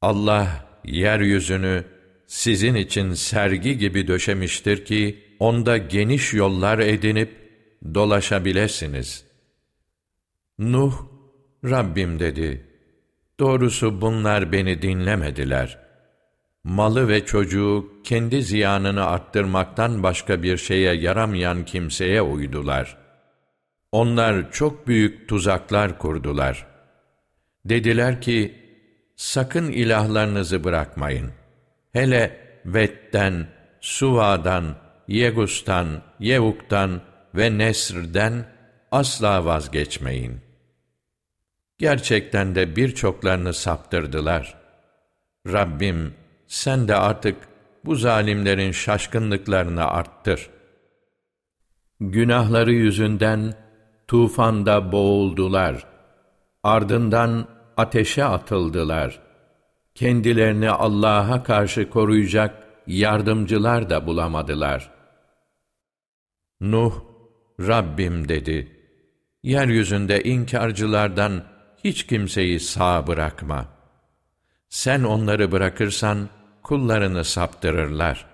Allah 0.00 0.68
yeryüzünü 0.84 1.84
sizin 2.26 2.74
için 2.74 3.12
sergi 3.12 3.78
gibi 3.78 4.08
döşemiştir 4.08 4.84
ki 4.84 5.24
onda 5.38 5.76
geniş 5.76 6.34
yollar 6.34 6.78
edinip 6.78 7.30
dolaşabilesiniz. 7.94 9.24
Nuh, 10.58 11.06
Rabbim 11.64 12.18
dedi, 12.18 12.66
doğrusu 13.40 14.00
bunlar 14.00 14.52
beni 14.52 14.82
dinlemediler. 14.82 15.78
Malı 16.64 17.08
ve 17.08 17.24
çocuğu 17.24 17.92
kendi 18.04 18.42
ziyanını 18.42 19.06
arttırmaktan 19.06 20.02
başka 20.02 20.42
bir 20.42 20.56
şeye 20.56 20.94
yaramayan 20.94 21.64
kimseye 21.64 22.22
uydular. 22.22 22.96
Onlar 23.92 24.52
çok 24.52 24.86
büyük 24.86 25.28
tuzaklar 25.28 25.98
kurdular. 25.98 26.66
Dediler 27.64 28.20
ki, 28.20 28.54
sakın 29.16 29.72
ilahlarınızı 29.72 30.64
bırakmayın. 30.64 31.30
Hele 31.92 32.40
Vet'ten, 32.66 33.46
Suva'dan, 33.80 34.76
Yegus'tan, 35.08 36.02
Yevuk'tan 36.20 37.00
ve 37.34 37.58
Nesr'den 37.58 38.46
asla 38.90 39.44
vazgeçmeyin. 39.44 40.40
Gerçekten 41.78 42.54
de 42.54 42.76
birçoklarını 42.76 43.54
saptırdılar. 43.54 44.54
Rabbim 45.46 46.14
sen 46.46 46.88
de 46.88 46.96
artık 46.96 47.36
bu 47.84 47.96
zalimlerin 47.96 48.72
şaşkınlıklarını 48.72 49.84
arttır. 49.84 50.50
Günahları 52.00 52.72
yüzünden 52.72 53.54
tufanda 54.08 54.92
boğuldular. 54.92 55.86
Ardından 56.62 57.48
ateşe 57.76 58.24
atıldılar. 58.24 59.20
Kendilerini 59.94 60.70
Allah'a 60.70 61.42
karşı 61.42 61.90
koruyacak 61.90 62.64
yardımcılar 62.86 63.90
da 63.90 64.06
bulamadılar. 64.06 64.90
Nuh, 66.60 66.94
Rabbim 67.60 68.28
dedi, 68.28 68.76
yeryüzünde 69.42 70.22
inkarcılardan 70.22 71.53
hiç 71.84 72.06
kimseyi 72.06 72.60
sağ 72.60 73.06
bırakma. 73.06 73.66
Sen 74.68 75.02
onları 75.02 75.52
bırakırsan, 75.52 76.28
kullarını 76.62 77.24
saptırırlar. 77.24 78.26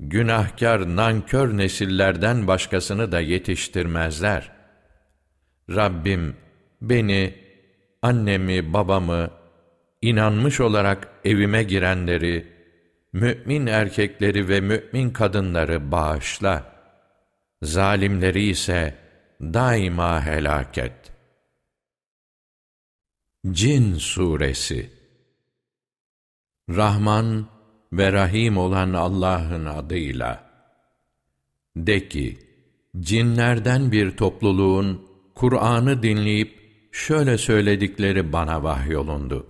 Günahkar, 0.00 0.96
nankör 0.96 1.56
nesillerden 1.56 2.46
başkasını 2.46 3.12
da 3.12 3.20
yetiştirmezler. 3.20 4.52
Rabbim, 5.70 6.36
beni, 6.82 7.34
annemi, 8.02 8.72
babamı, 8.72 9.30
inanmış 10.02 10.60
olarak 10.60 11.08
evime 11.24 11.62
girenleri, 11.62 12.46
mümin 13.12 13.66
erkekleri 13.66 14.48
ve 14.48 14.60
mümin 14.60 15.10
kadınları 15.10 15.92
bağışla. 15.92 16.64
Zalimleri 17.62 18.42
ise 18.42 18.94
daima 19.40 20.26
helak 20.26 20.78
et. 20.78 21.09
Cin 23.48 23.94
Suresi 23.94 24.90
Rahman 26.70 27.46
ve 27.92 28.12
Rahim 28.12 28.56
olan 28.56 28.92
Allah'ın 28.92 29.64
adıyla. 29.64 30.50
De 31.76 32.08
ki, 32.08 32.38
cinlerden 33.00 33.92
bir 33.92 34.16
topluluğun 34.16 35.06
Kur'an'ı 35.34 36.02
dinleyip 36.02 36.60
şöyle 36.92 37.38
söyledikleri 37.38 38.32
bana 38.32 38.62
vahyolundu. 38.62 39.46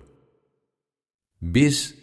Biz 1.41 1.95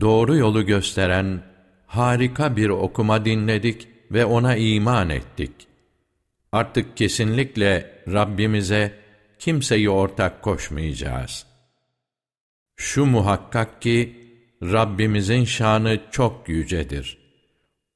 doğru 0.00 0.36
yolu 0.36 0.66
gösteren 0.66 1.42
harika 1.86 2.56
bir 2.56 2.68
okuma 2.68 3.24
dinledik 3.24 3.88
ve 4.10 4.24
ona 4.24 4.56
iman 4.56 5.10
ettik. 5.10 5.52
Artık 6.52 6.96
kesinlikle 6.96 8.02
Rabbimize 8.08 9.01
kimseyi 9.42 9.90
ortak 9.90 10.42
koşmayacağız. 10.42 11.46
Şu 12.76 13.04
muhakkak 13.04 13.82
ki 13.82 14.16
Rabbimizin 14.62 15.44
şanı 15.44 16.00
çok 16.10 16.48
yücedir. 16.48 17.18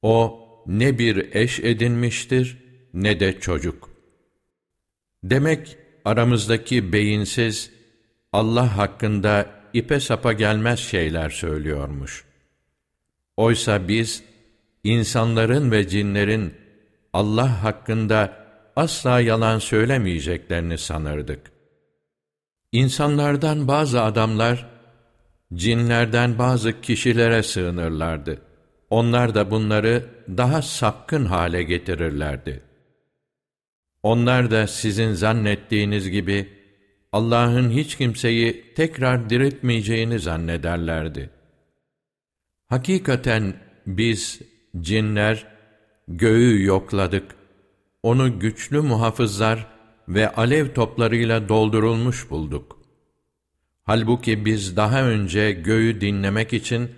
O 0.01 0.39
ne 0.67 0.99
bir 0.99 1.35
eş 1.35 1.59
edinmiştir 1.59 2.57
ne 2.93 3.19
de 3.19 3.39
çocuk. 3.39 3.89
Demek 5.23 5.77
aramızdaki 6.05 6.93
beyinsiz, 6.93 7.71
Allah 8.33 8.77
hakkında 8.77 9.49
ipe 9.73 9.99
sapa 9.99 10.33
gelmez 10.33 10.79
şeyler 10.79 11.29
söylüyormuş. 11.29 12.25
Oysa 13.37 13.87
biz, 13.87 14.23
insanların 14.83 15.71
ve 15.71 15.87
cinlerin 15.87 16.53
Allah 17.13 17.63
hakkında 17.63 18.36
asla 18.77 19.19
yalan 19.19 19.59
söylemeyeceklerini 19.59 20.77
sanırdık. 20.77 21.51
İnsanlardan 22.71 23.67
bazı 23.67 24.01
adamlar, 24.01 24.69
cinlerden 25.53 26.39
bazı 26.39 26.81
kişilere 26.81 27.43
sığınırlardı. 27.43 28.41
Onlar 28.89 29.35
da 29.35 29.51
bunları 29.51 30.05
daha 30.37 30.61
sapkın 30.61 31.25
hale 31.25 31.63
getirirlerdi. 31.63 32.63
Onlar 34.03 34.51
da 34.51 34.67
sizin 34.67 35.13
zannettiğiniz 35.13 36.09
gibi 36.09 36.49
Allah'ın 37.11 37.69
hiç 37.69 37.95
kimseyi 37.97 38.73
tekrar 38.75 39.29
diriltmeyeceğini 39.29 40.19
zannederlerdi. 40.19 41.29
Hakikaten 42.67 43.53
biz 43.87 44.41
cinler 44.81 45.47
göğü 46.07 46.63
yokladık. 46.63 47.36
Onu 48.07 48.39
güçlü 48.39 48.81
muhafızlar 48.81 49.67
ve 50.07 50.31
alev 50.31 50.73
toplarıyla 50.73 51.49
doldurulmuş 51.49 52.29
bulduk. 52.29 52.79
Halbuki 53.83 54.45
biz 54.45 54.77
daha 54.77 55.03
önce 55.03 55.51
göğü 55.51 56.01
dinlemek 56.01 56.53
için 56.53 56.89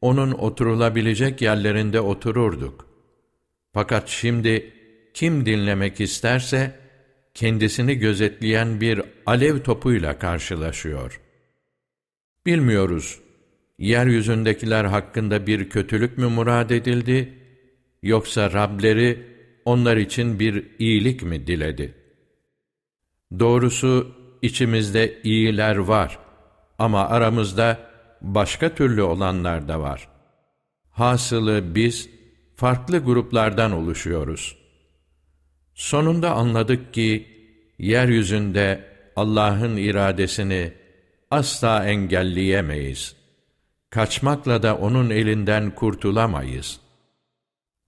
onun 0.00 0.32
oturulabilecek 0.32 1.42
yerlerinde 1.42 2.00
otururduk. 2.00 2.86
Fakat 3.72 4.08
şimdi 4.08 4.72
kim 5.14 5.46
dinlemek 5.46 6.00
isterse, 6.00 6.78
kendisini 7.34 7.94
gözetleyen 7.94 8.80
bir 8.80 9.02
alev 9.26 9.58
topuyla 9.58 10.18
karşılaşıyor. 10.18 11.20
Bilmiyoruz, 12.46 13.20
yeryüzündekiler 13.78 14.84
hakkında 14.84 15.46
bir 15.46 15.70
kötülük 15.70 16.18
mü 16.18 16.26
murad 16.26 16.70
edildi, 16.70 17.32
yoksa 18.02 18.52
Rableri 18.52 19.33
onlar 19.64 19.96
için 19.96 20.38
bir 20.38 20.66
iyilik 20.78 21.22
mi 21.22 21.46
diledi? 21.46 21.94
Doğrusu 23.38 24.14
içimizde 24.42 25.22
iyiler 25.22 25.76
var 25.76 26.18
ama 26.78 27.08
aramızda 27.08 27.90
başka 28.20 28.74
türlü 28.74 29.02
olanlar 29.02 29.68
da 29.68 29.80
var. 29.80 30.08
Hasılı 30.90 31.74
biz 31.74 32.10
farklı 32.56 32.98
gruplardan 32.98 33.72
oluşuyoruz.'' 33.72 34.64
Sonunda 35.74 36.30
anladık 36.34 36.94
ki, 36.94 37.26
yeryüzünde 37.78 38.84
Allah'ın 39.16 39.76
iradesini 39.76 40.72
asla 41.30 41.84
engelleyemeyiz. 41.84 43.16
Kaçmakla 43.90 44.62
da 44.62 44.76
O'nun 44.76 45.10
elinden 45.10 45.74
kurtulamayız. 45.74 46.80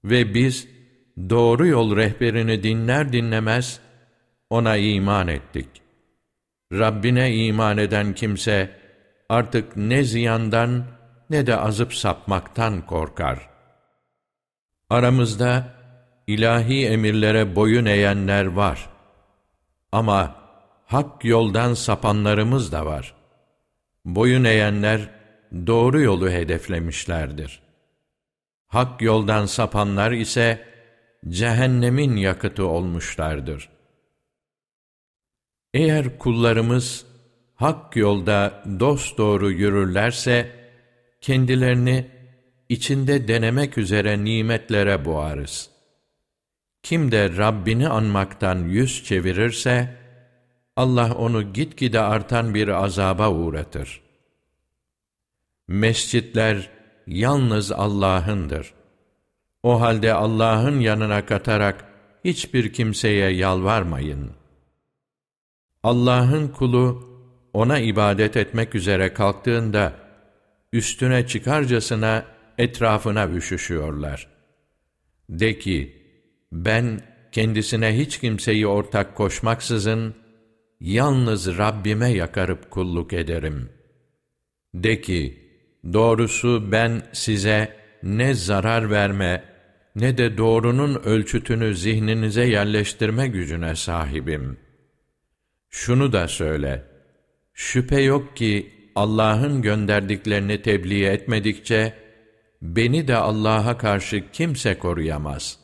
Ve 0.04 0.34
biz, 0.34 0.68
doğru 1.30 1.66
yol 1.66 1.96
rehberini 1.96 2.62
dinler 2.62 3.12
dinlemez, 3.12 3.80
O'na 4.50 4.76
iman 4.76 5.28
ettik. 5.28 5.68
Rabbine 6.72 7.34
iman 7.34 7.78
eden 7.78 8.12
kimse, 8.12 8.70
artık 9.28 9.76
ne 9.76 10.04
ziyandan 10.04 10.84
ne 11.30 11.46
de 11.46 11.56
azıp 11.56 11.94
sapmaktan 11.94 12.86
korkar. 12.86 13.48
Aramızda, 14.90 15.74
ilahi 16.26 16.86
emirlere 16.86 17.56
boyun 17.56 17.84
eğenler 17.84 18.44
var. 18.44 18.88
Ama 19.92 20.34
hak 20.86 21.24
yoldan 21.24 21.74
sapanlarımız 21.74 22.72
da 22.72 22.86
var. 22.86 23.14
Boyun 24.04 24.44
eğenler 24.44 25.08
doğru 25.66 26.00
yolu 26.00 26.30
hedeflemişlerdir. 26.30 27.60
Hak 28.66 29.02
yoldan 29.02 29.46
sapanlar 29.46 30.12
ise 30.12 30.75
cehennemin 31.28 32.16
yakıtı 32.16 32.66
olmuşlardır. 32.66 33.68
Eğer 35.74 36.18
kullarımız 36.18 37.06
hak 37.54 37.96
yolda 37.96 38.64
dosdoğru 38.80 39.50
yürürlerse, 39.50 40.50
kendilerini 41.20 42.06
içinde 42.68 43.28
denemek 43.28 43.78
üzere 43.78 44.24
nimetlere 44.24 45.04
boğarız. 45.04 45.70
Kim 46.82 47.12
de 47.12 47.36
Rabbini 47.36 47.88
anmaktan 47.88 48.58
yüz 48.58 49.04
çevirirse, 49.04 49.96
Allah 50.76 51.14
onu 51.14 51.52
gitgide 51.52 52.00
artan 52.00 52.54
bir 52.54 52.68
azaba 52.68 53.30
uğratır. 53.30 54.00
Mescitler 55.68 56.70
yalnız 57.06 57.72
Allah'ındır. 57.72 58.75
O 59.66 59.80
halde 59.80 60.12
Allah'ın 60.12 60.80
yanına 60.80 61.26
katarak 61.26 61.84
hiçbir 62.24 62.72
kimseye 62.72 63.30
yalvarmayın. 63.30 64.30
Allah'ın 65.82 66.48
kulu 66.48 67.08
ona 67.52 67.78
ibadet 67.78 68.36
etmek 68.36 68.74
üzere 68.74 69.14
kalktığında 69.14 69.92
üstüne 70.72 71.26
çıkarcasına 71.26 72.24
etrafına 72.58 73.28
üşüşüyorlar. 73.28 74.28
De 75.28 75.58
ki, 75.58 76.02
ben 76.52 77.00
kendisine 77.32 77.98
hiç 77.98 78.18
kimseyi 78.18 78.66
ortak 78.66 79.14
koşmaksızın, 79.14 80.14
yalnız 80.80 81.58
Rabbime 81.58 82.10
yakarıp 82.10 82.70
kulluk 82.70 83.12
ederim. 83.12 83.68
De 84.74 85.00
ki, 85.00 85.38
doğrusu 85.92 86.72
ben 86.72 87.02
size 87.12 87.76
ne 88.02 88.34
zarar 88.34 88.90
verme, 88.90 89.55
ne 89.96 90.18
de 90.18 90.38
doğrunun 90.38 90.94
ölçütünü 90.94 91.76
zihninize 91.76 92.44
yerleştirme 92.44 93.28
gücüne 93.28 93.76
sahibim. 93.76 94.58
Şunu 95.70 96.12
da 96.12 96.28
söyle, 96.28 96.84
şüphe 97.54 98.00
yok 98.00 98.36
ki 98.36 98.72
Allah'ın 98.94 99.62
gönderdiklerini 99.62 100.62
tebliğ 100.62 101.04
etmedikçe, 101.04 101.94
beni 102.62 103.08
de 103.08 103.16
Allah'a 103.16 103.78
karşı 103.78 104.30
kimse 104.32 104.78
koruyamaz. 104.78 105.58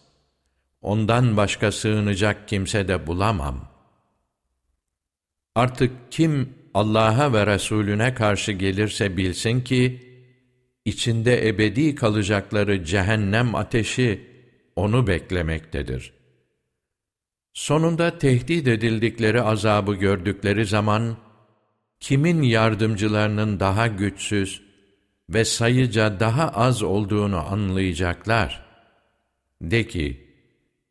Ondan 0.83 1.37
başka 1.37 1.73
sığınacak 1.73 2.49
kimse 2.49 2.89
de 2.89 3.07
bulamam. 3.07 3.69
Artık 5.55 5.93
kim 6.11 6.55
Allah'a 6.75 7.33
ve 7.33 7.47
Resulüne 7.47 8.15
karşı 8.15 8.53
gelirse 8.53 9.17
bilsin 9.17 9.61
ki, 9.61 10.12
içinde 10.85 11.49
ebedi 11.49 11.95
kalacakları 11.95 12.85
cehennem 12.85 13.55
ateşi 13.55 14.21
onu 14.77 15.07
beklemektedir. 15.07 16.13
Sonunda 17.53 18.19
tehdit 18.19 18.69
edildikleri 18.69 19.43
azabı 19.43 19.95
gördükleri 19.95 20.67
zaman, 20.67 21.17
kimin 22.01 22.43
yardımcılarının 22.43 23.61
daha 23.61 23.87
güçsüz 23.87 24.63
ve 25.31 25.45
sayıca 25.45 26.21
daha 26.21 26.49
az 26.49 26.83
olduğunu 26.83 27.53
anlayacaklar. 27.53 28.67
De 29.61 29.87
ki, 29.87 30.27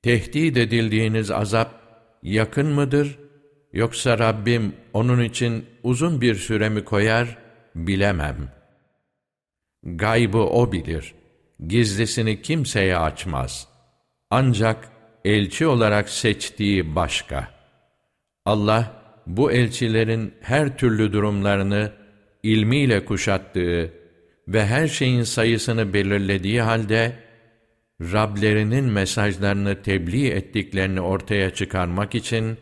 tehdit 0.02 0.58
edildiğiniz 0.58 1.32
azap 1.32 1.82
yakın 2.24 2.68
mıdır, 2.68 3.20
yoksa 3.74 4.20
Rabbim 4.20 4.76
onun 4.94 5.24
için 5.24 5.66
uzun 5.84 6.22
bir 6.22 6.36
süre 6.36 6.70
mi 6.70 6.84
koyar, 6.84 7.38
bilemem.'' 7.76 8.61
Gaybı 9.84 10.38
O 10.38 10.72
bilir. 10.72 11.14
Gizlisini 11.68 12.42
kimseye 12.42 12.98
açmaz. 12.98 13.68
Ancak 14.30 14.92
elçi 15.26 15.68
olarak 15.68 16.10
seçtiği 16.10 16.96
başka. 16.96 17.48
Allah, 18.46 19.02
bu 19.28 19.52
elçilerin 19.52 20.34
her 20.42 20.78
türlü 20.78 21.14
durumlarını 21.14 21.92
ilmiyle 22.44 23.06
kuşattığı 23.06 23.94
ve 24.48 24.66
her 24.66 24.88
şeyin 24.88 25.24
sayısını 25.24 25.94
belirlediği 25.94 26.62
halde, 26.62 27.16
Rablerinin 28.02 28.86
mesajlarını 28.86 29.82
tebliğ 29.82 30.28
ettiklerini 30.28 31.02
ortaya 31.02 31.54
çıkarmak 31.54 32.16
için, 32.16 32.58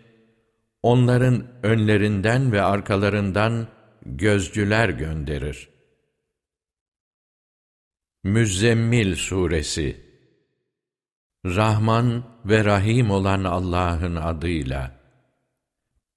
onların 0.84 1.43
önlerinden 1.63 2.51
ve 2.51 2.62
arkalarından 2.62 3.67
gözcüler 4.05 4.89
gönderir. 4.89 5.69
Müzzemmil 8.23 9.15
Suresi 9.15 9.97
Rahman 11.45 12.23
ve 12.45 12.65
Rahim 12.65 13.12
olan 13.12 13.43
Allah'ın 13.43 14.15
adıyla 14.15 14.91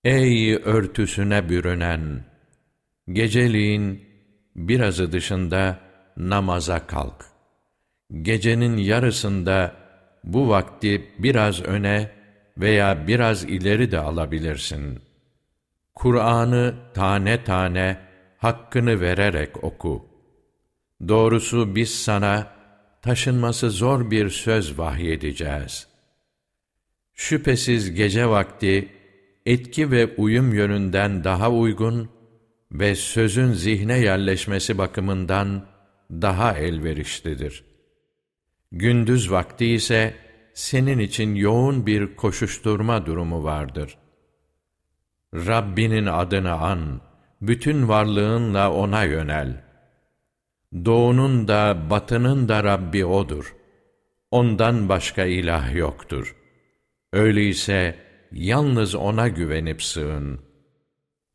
Ey 0.05 0.55
örtüsüne 0.55 1.49
bürünen! 1.49 2.25
Geceliğin 3.09 4.05
birazı 4.57 5.13
dışında 5.13 5.81
namaza 6.17 6.87
kalk. 6.87 7.27
Gecenin 8.23 8.77
yarısında 8.77 9.77
bu 10.25 10.49
vakti 10.49 11.11
biraz 11.19 11.63
öne 11.63 12.11
veya 12.59 13.07
biraz 13.07 13.45
ileri 13.45 13.91
de 13.91 13.99
alabilirsin. 13.99 15.03
Kur'an'ı 15.95 16.75
tane 16.95 17.45
tane 17.45 17.99
hakkını 18.39 19.01
vererek 19.01 19.65
oku.'' 19.65 20.12
Doğrusu 21.09 21.75
biz 21.75 21.95
sana 21.95 22.47
taşınması 23.03 23.71
zor 23.71 24.11
bir 24.11 24.29
söz 24.29 24.79
vahyedeceğiz. 24.79 25.89
Şüphesiz 27.15 27.95
gece 27.95 28.29
vakti 28.29 28.89
etki 29.47 29.91
ve 29.91 30.15
uyum 30.17 30.55
yönünden 30.55 31.25
daha 31.25 31.51
uygun 31.51 32.11
ve 32.73 32.95
sözün 32.95 33.53
zihne 33.53 33.99
yerleşmesi 33.99 34.79
bakımından 34.79 35.67
daha 36.11 36.59
elverişlidir. 36.59 37.65
Gündüz 38.73 39.31
vakti 39.31 39.67
ise 39.67 40.15
senin 40.55 40.99
için 40.99 41.35
yoğun 41.35 41.87
bir 41.87 42.17
koşuşturma 42.17 43.07
durumu 43.07 43.45
vardır. 43.45 43.99
Rabbinin 45.35 46.07
adını 46.07 46.53
an, 46.53 47.01
bütün 47.41 47.89
varlığınla 47.89 48.73
O'na 48.73 49.05
yönel.'' 49.05 49.72
Doğunun 50.85 51.49
da 51.49 51.91
batının 51.91 52.49
da 52.49 52.65
Rabbi 52.65 53.05
O'dur. 53.05 53.55
Ondan 54.31 54.89
başka 54.89 55.25
ilah 55.25 55.75
yoktur. 55.75 56.37
Öyleyse 57.13 57.99
yalnız 58.33 58.95
O'na 58.95 59.29
güvenip 59.29 59.83
sığın. 59.83 60.41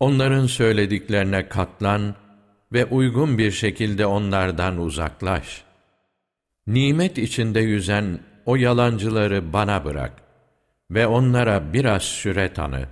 Onların 0.00 0.46
söylediklerine 0.46 1.48
katlan 1.48 2.14
ve 2.72 2.84
uygun 2.84 3.38
bir 3.38 3.50
şekilde 3.50 4.06
onlardan 4.06 4.80
uzaklaş. 4.80 5.64
Nimet 6.66 7.18
içinde 7.18 7.60
yüzen 7.60 8.20
o 8.46 8.56
yalancıları 8.56 9.52
bana 9.52 9.84
bırak 9.84 10.12
ve 10.90 11.06
onlara 11.06 11.72
biraz 11.72 12.02
süre 12.02 12.52
tanı. 12.52 12.86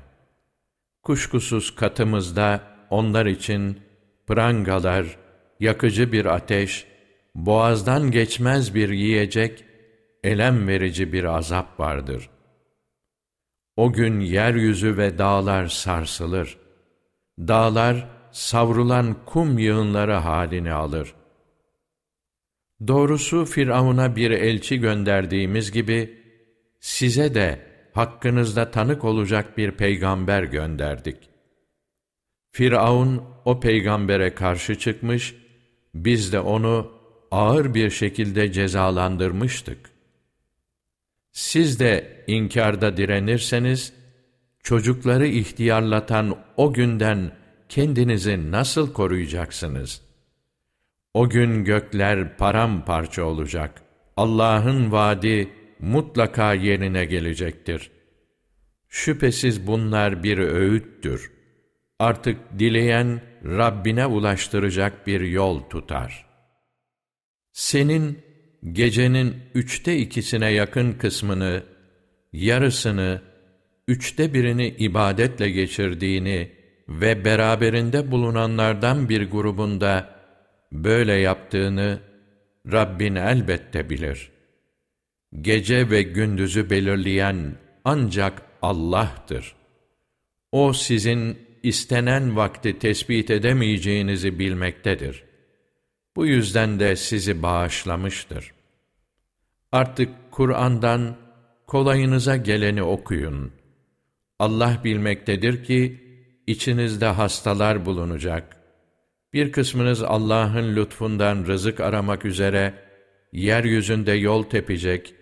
Kuşkusuz 1.03 1.75
katımızda 1.75 2.61
onlar 2.90 3.27
için 3.27 3.81
prangalar, 4.27 5.25
yakıcı 5.61 6.13
bir 6.13 6.25
ateş, 6.25 6.87
boğazdan 7.35 8.11
geçmez 8.11 8.75
bir 8.75 8.88
yiyecek, 8.88 9.65
elem 10.25 10.69
verici 10.69 11.13
bir 11.13 11.25
azap 11.25 11.81
vardır. 11.81 12.31
O 13.77 13.92
gün 13.92 14.21
yeryüzü 14.21 14.96
ve 14.96 15.19
dağlar 15.19 15.67
sarsılır. 15.67 16.59
Dağlar 17.38 18.09
savrulan 18.33 19.25
kum 19.27 19.59
yığınları 19.59 20.15
halini 20.15 20.73
alır. 20.73 21.15
Doğrusu 22.87 23.44
Firavun'a 23.44 24.17
bir 24.17 24.31
elçi 24.31 24.81
gönderdiğimiz 24.81 25.73
gibi, 25.73 26.23
size 26.81 27.35
de 27.35 27.67
hakkınızda 27.92 28.71
tanık 28.71 29.04
olacak 29.04 29.59
bir 29.59 29.71
peygamber 29.71 30.42
gönderdik. 30.42 31.17
Firavun 32.52 33.25
o 33.44 33.61
peygambere 33.61 34.35
karşı 34.35 34.79
çıkmış, 34.79 35.35
biz 36.05 36.33
de 36.33 36.40
onu 36.40 36.92
ağır 37.31 37.75
bir 37.75 37.90
şekilde 37.90 38.53
cezalandırmıştık. 38.53 39.90
Siz 41.33 41.81
de 41.81 42.25
inkarda 42.27 42.97
direnirseniz, 42.97 43.92
çocukları 44.63 45.27
ihtiyarlatan 45.27 46.38
o 46.57 46.73
günden 46.73 47.31
kendinizi 47.69 48.51
nasıl 48.51 48.92
koruyacaksınız? 48.92 50.03
O 51.15 51.29
gün 51.29 51.65
gökler 51.65 52.37
paramparça 52.37 53.25
olacak. 53.25 53.83
Allah'ın 54.17 54.92
vaadi 54.92 55.49
mutlaka 55.81 56.55
yerine 56.55 57.05
gelecektir. 57.05 57.90
Şüphesiz 58.88 59.67
bunlar 59.67 60.23
bir 60.23 60.38
öğüttür. 60.38 61.33
Artık 61.99 62.38
dileyen 62.59 63.21
Rabbine 63.47 64.07
ulaştıracak 64.07 65.07
bir 65.07 65.21
yol 65.21 65.61
tutar. 65.61 66.27
Senin 67.53 68.19
gecenin 68.73 69.37
üçte 69.55 69.97
ikisine 69.97 70.51
yakın 70.53 70.92
kısmını, 70.92 71.63
yarısını, 72.33 73.23
üçte 73.88 74.35
birini 74.35 74.69
ibadetle 74.69 75.51
geçirdiğini 75.51 76.53
ve 76.88 77.25
beraberinde 77.25 78.11
bulunanlardan 78.11 79.09
bir 79.09 79.31
grubunda 79.31 80.17
böyle 80.73 81.13
yaptığını 81.13 82.01
Rabbin 82.73 83.15
elbette 83.15 83.90
bilir. 83.90 84.31
Gece 85.40 85.90
ve 85.90 86.03
gündüzü 86.03 86.71
belirleyen 86.71 87.55
ancak 87.85 88.42
Allah'tır. 88.63 89.55
O 90.53 90.73
sizin 90.73 91.46
istenen 91.67 92.37
vakti 92.37 92.79
tespit 92.79 93.31
edemeyeceğinizi 93.31 94.38
bilmektedir. 94.38 95.25
Bu 96.17 96.27
yüzden 96.27 96.81
de 96.81 96.96
sizi 96.96 97.42
bağışlamıştır. 97.42 98.52
Artık 99.73 100.08
Kur'an'dan 100.31 101.17
kolayınıza 101.67 102.37
geleni 102.37 102.83
okuyun. 102.83 103.52
Allah 104.38 104.81
bilmektedir 104.85 105.64
ki, 105.64 106.00
içinizde 106.46 107.06
hastalar 107.06 107.87
bulunacak. 107.87 108.56
Bir 109.33 109.52
kısmınız 109.52 110.02
Allah'ın 110.02 110.77
lütfundan 110.77 111.46
rızık 111.46 111.81
aramak 111.81 112.25
üzere, 112.25 112.75
yeryüzünde 113.33 114.12
yol 114.12 114.42
tepecek, 114.42 115.14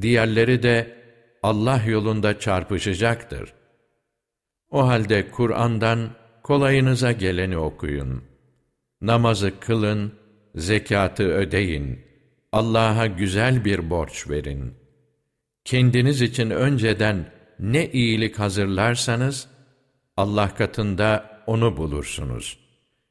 diğerleri 0.00 0.62
de 0.62 0.96
Allah 1.42 1.82
yolunda 1.86 2.38
çarpışacaktır. 2.38 3.54
O 4.74 4.86
halde 4.86 5.30
Kur'an'dan 5.30 6.10
kolayınıza 6.42 7.12
geleni 7.12 7.58
okuyun. 7.58 8.22
Namazı 9.00 9.60
kılın, 9.60 10.12
zekatı 10.54 11.22
ödeyin. 11.22 12.00
Allah'a 12.52 13.06
güzel 13.06 13.64
bir 13.64 13.90
borç 13.90 14.30
verin. 14.30 14.74
Kendiniz 15.64 16.22
için 16.22 16.50
önceden 16.50 17.32
ne 17.58 17.90
iyilik 17.90 18.38
hazırlarsanız, 18.38 19.48
Allah 20.16 20.54
katında 20.54 21.42
onu 21.46 21.76
bulursunuz. 21.76 22.58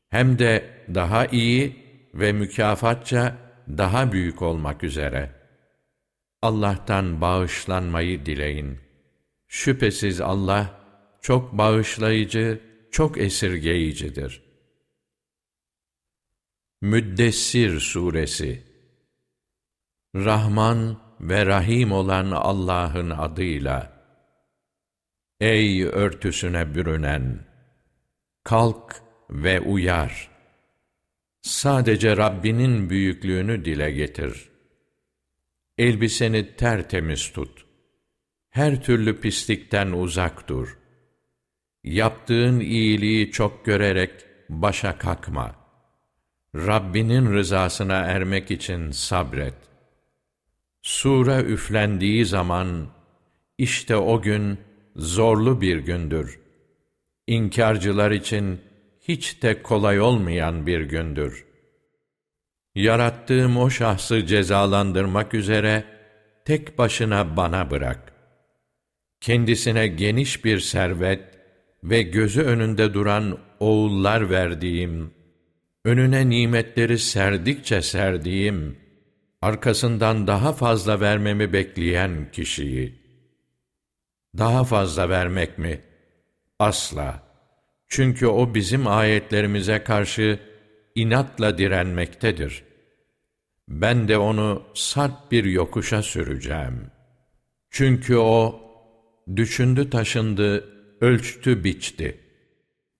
Hem 0.09 0.39
de 0.39 0.69
daha 0.93 1.25
iyi 1.25 1.75
ve 2.13 2.31
mükafatça 2.31 3.35
daha 3.67 4.11
büyük 4.11 4.41
olmak 4.41 4.83
üzere. 4.83 5.31
Allah'tan 6.41 7.21
bağışlanmayı 7.21 8.25
dileyin. 8.25 8.79
Şüphesiz 9.47 10.21
Allah 10.21 10.82
çok 11.23 11.57
bağışlayıcı, 11.57 12.61
çok 12.91 13.17
esirgeyicidir. 13.17 14.43
Müddessir 16.81 17.79
Suresi 17.79 18.63
Rahman 20.15 21.01
ve 21.19 21.45
Rahim 21.45 21.91
olan 21.91 22.31
Allah'ın 22.31 23.09
adıyla 23.09 24.03
Ey 25.39 25.83
örtüsüne 25.83 26.75
bürünen! 26.75 27.45
Kalk 28.43 29.01
ve 29.29 29.59
uyar. 29.59 30.29
Sadece 31.41 32.17
Rabbinin 32.17 32.89
büyüklüğünü 32.89 33.65
dile 33.65 33.91
getir. 33.91 34.49
Elbiseni 35.77 36.55
tertemiz 36.55 37.31
tut. 37.31 37.65
Her 38.49 38.83
türlü 38.83 39.19
pislikten 39.19 39.91
uzak 39.91 40.47
dur. 40.47 40.82
Yaptığın 41.83 42.59
iyiliği 42.59 43.31
çok 43.31 43.65
görerek 43.65 44.11
başa 44.49 44.97
kalkma. 44.97 45.55
Rabbinin 46.55 47.33
rızasına 47.33 47.97
ermek 47.97 48.51
için 48.51 48.91
sabret. 48.91 49.53
Sure 50.81 51.41
üflendiği 51.41 52.25
zaman, 52.25 52.87
işte 53.57 53.95
o 53.95 54.21
gün, 54.21 54.57
zorlu 54.95 55.61
bir 55.61 55.77
gündür. 55.77 56.39
İnkarcılar 57.27 58.11
için 58.11 58.61
hiç 59.01 59.41
de 59.41 59.63
kolay 59.63 60.01
olmayan 60.01 60.67
bir 60.67 60.81
gündür. 60.81 61.45
Yarattığım 62.75 63.57
o 63.57 63.69
şahsı 63.69 64.25
cezalandırmak 64.25 65.33
üzere 65.33 65.83
tek 66.45 66.77
başına 66.77 67.37
bana 67.37 67.71
bırak. 67.71 68.13
Kendisine 69.21 69.87
geniş 69.87 70.45
bir 70.45 70.59
servet 70.59 71.32
ve 71.83 72.01
gözü 72.01 72.41
önünde 72.41 72.93
duran 72.93 73.37
oğullar 73.59 74.29
verdiğim, 74.29 75.11
önüne 75.85 76.29
nimetleri 76.29 76.99
serdikçe 76.99 77.81
serdiğim, 77.81 78.77
arkasından 79.41 80.27
daha 80.27 80.53
fazla 80.53 80.99
vermemi 80.99 81.53
bekleyen 81.53 82.31
kişiyi, 82.31 82.95
daha 84.37 84.63
fazla 84.63 85.09
vermek 85.09 85.57
mi? 85.57 85.81
Asla. 86.59 87.23
Çünkü 87.87 88.27
o 88.27 88.55
bizim 88.55 88.87
ayetlerimize 88.87 89.83
karşı 89.83 90.39
inatla 90.95 91.57
direnmektedir. 91.57 92.63
Ben 93.67 94.07
de 94.07 94.17
onu 94.17 94.63
sarp 94.73 95.31
bir 95.31 95.43
yokuşa 95.43 96.03
süreceğim. 96.03 96.91
Çünkü 97.69 98.17
o 98.17 98.61
düşündü 99.35 99.89
taşındı, 99.89 100.72
ölçtü 101.03 101.63
biçti. 101.63 102.19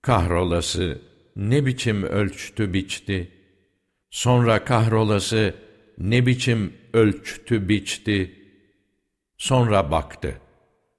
Kahrolası 0.02 1.02
ne 1.36 1.66
biçim 1.66 2.04
ölçtü 2.04 2.74
biçti. 2.74 3.32
Sonra 4.10 4.66
kahrolası 4.66 5.54
ne 5.98 6.26
biçim 6.26 6.74
ölçtü 6.94 7.70
biçti. 7.70 8.36
Sonra 9.38 9.92
baktı. 9.92 10.38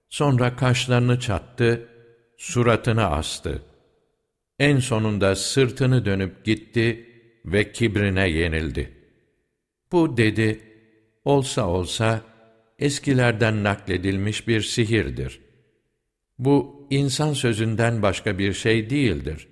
Sonra 0.09 0.57
kaşlarını 0.57 1.21
çattı, 1.21 1.89
suratını 2.37 3.07
astı. 3.07 3.63
En 4.59 4.79
sonunda 4.79 5.37
sırtını 5.37 6.05
dönüp 6.05 6.45
gitti 6.45 7.09
ve 7.45 7.73
kibrine 7.73 8.29
yenildi. 8.29 8.93
Bu 9.93 10.17
dedi, 10.17 10.61
olsa 11.25 11.69
olsa 11.69 12.21
eskilerden 12.79 13.65
nakledilmiş 13.65 14.49
bir 14.49 14.61
sihirdir. 14.61 15.45
Bu 16.39 16.87
insan 16.91 17.33
sözünden 17.33 18.03
başka 18.03 18.39
bir 18.39 18.53
şey 18.53 18.91
değildir. 18.91 19.49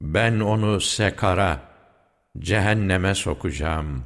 Ben 0.00 0.40
onu 0.40 0.80
sekara, 0.80 1.62
cehenneme 2.38 3.14
sokacağım. 3.14 4.04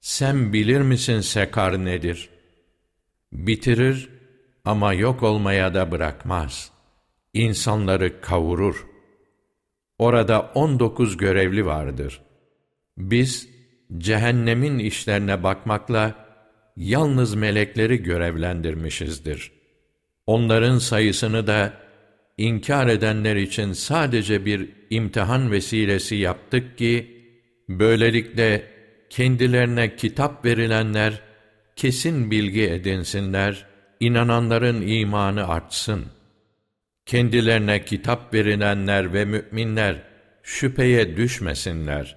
Sen 0.00 0.52
bilir 0.52 0.80
misin 0.80 1.20
sekar 1.20 1.84
nedir? 1.84 2.30
Bitirir 3.32 4.08
ama 4.64 4.92
yok 4.92 5.22
olmaya 5.22 5.74
da 5.74 5.90
bırakmaz. 5.90 6.70
İnsanları 7.34 8.20
kavurur. 8.20 8.86
Orada 9.98 10.40
on 10.54 10.78
dokuz 10.78 11.16
görevli 11.16 11.66
vardır. 11.66 12.22
Biz 12.98 13.48
cehennemin 13.98 14.78
işlerine 14.78 15.42
bakmakla 15.42 16.26
yalnız 16.76 17.34
melekleri 17.34 18.02
görevlendirmişizdir. 18.02 19.55
Onların 20.26 20.78
sayısını 20.78 21.46
da 21.46 21.72
inkar 22.38 22.86
edenler 22.86 23.36
için 23.36 23.72
sadece 23.72 24.44
bir 24.44 24.68
imtihan 24.90 25.50
vesilesi 25.50 26.14
yaptık 26.14 26.78
ki, 26.78 27.22
böylelikle 27.68 28.62
kendilerine 29.10 29.96
kitap 29.96 30.44
verilenler 30.44 31.20
kesin 31.76 32.30
bilgi 32.30 32.62
edinsinler 32.62 33.66
inananların 34.00 34.82
imanı 34.86 35.48
artsın. 35.48 36.04
Kendilerine 37.06 37.84
kitap 37.84 38.34
verilenler 38.34 39.12
ve 39.12 39.24
müminler 39.24 40.02
şüpheye 40.42 41.16
düşmesinler. 41.16 42.16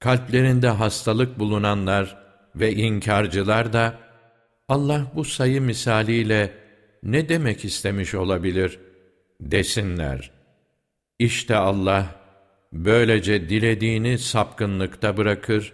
Kalplerinde 0.00 0.68
hastalık 0.68 1.38
bulunanlar 1.38 2.18
ve 2.54 2.72
inkarcılar 2.72 3.72
da 3.72 3.98
Allah 4.68 5.12
bu 5.14 5.24
sayı 5.24 5.62
misaliyle 5.62 6.65
ne 7.02 7.28
demek 7.28 7.64
istemiş 7.64 8.14
olabilir 8.14 8.78
desinler. 9.40 10.30
İşte 11.18 11.56
Allah 11.56 12.20
böylece 12.72 13.48
dilediğini 13.48 14.18
sapkınlıkta 14.18 15.16
bırakır, 15.16 15.72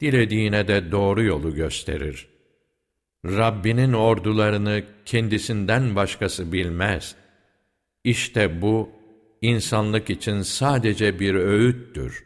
dilediğine 0.00 0.68
de 0.68 0.92
doğru 0.92 1.22
yolu 1.22 1.54
gösterir.'' 1.54 2.34
Rabbinin 3.24 3.92
ordularını 3.92 4.84
kendisinden 5.04 5.96
başkası 5.96 6.52
bilmez. 6.52 7.16
İşte 8.04 8.62
bu, 8.62 8.90
insanlık 9.42 10.10
için 10.10 10.42
sadece 10.42 11.20
bir 11.20 11.34
öğüttür. 11.34 12.24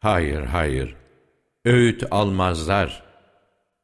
Hayır, 0.00 0.40
hayır, 0.40 0.96
öğüt 1.64 2.04
almazlar. 2.10 3.06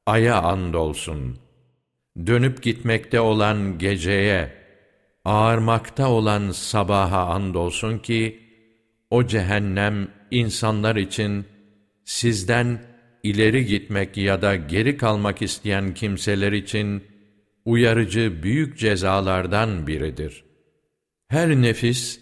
aya 0.07 0.43
andolsun. 0.43 1.42
Dönüp 2.27 2.63
gitmekte 2.63 3.21
olan 3.21 3.79
geceye, 3.79 4.53
ağarmakta 5.25 6.11
olan 6.11 6.51
sabaha 6.51 7.27
andolsun 7.27 7.99
ki, 7.99 8.43
o 9.11 9.27
cehennem 9.27 10.09
insanlar 10.31 10.97
için 10.97 11.45
sizden 12.05 12.83
ileri 13.23 13.67
gitmek 13.67 14.17
ya 14.17 14.43
da 14.43 14.57
geri 14.57 14.97
kalmak 14.97 15.43
isteyen 15.43 15.95
kimseler 15.95 16.53
için 16.53 17.05
uyarıcı 17.65 18.43
büyük 18.43 18.79
cezalardan 18.79 19.87
biridir. 19.87 20.45
Her 21.29 21.49
nefis, 21.49 22.21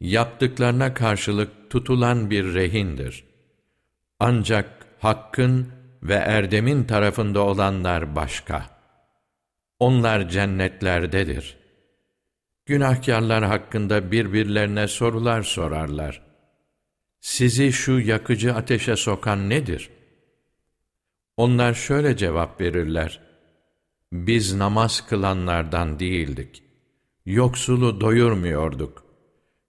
yaptıklarına 0.00 0.94
karşılık 0.94 1.70
tutulan 1.70 2.30
bir 2.30 2.54
rehindir. 2.54 3.24
Ancak 4.18 4.86
hakkın 4.98 5.68
ve 6.02 6.14
erdemin 6.14 6.84
tarafında 6.84 7.40
olanlar 7.40 8.16
başka. 8.16 8.79
Onlar 9.80 10.28
cennetlerdedir. 10.28 11.56
Günahkarlar 12.66 13.44
hakkında 13.44 14.12
birbirlerine 14.12 14.88
sorular 14.88 15.42
sorarlar. 15.42 16.22
Sizi 17.20 17.72
şu 17.72 17.92
yakıcı 17.98 18.54
ateşe 18.54 18.96
sokan 18.96 19.50
nedir? 19.50 19.90
Onlar 21.36 21.74
şöyle 21.74 22.16
cevap 22.16 22.60
verirler. 22.60 23.20
Biz 24.12 24.54
namaz 24.54 25.06
kılanlardan 25.08 25.98
değildik. 25.98 26.62
Yoksulu 27.26 28.00
doyurmuyorduk. 28.00 29.04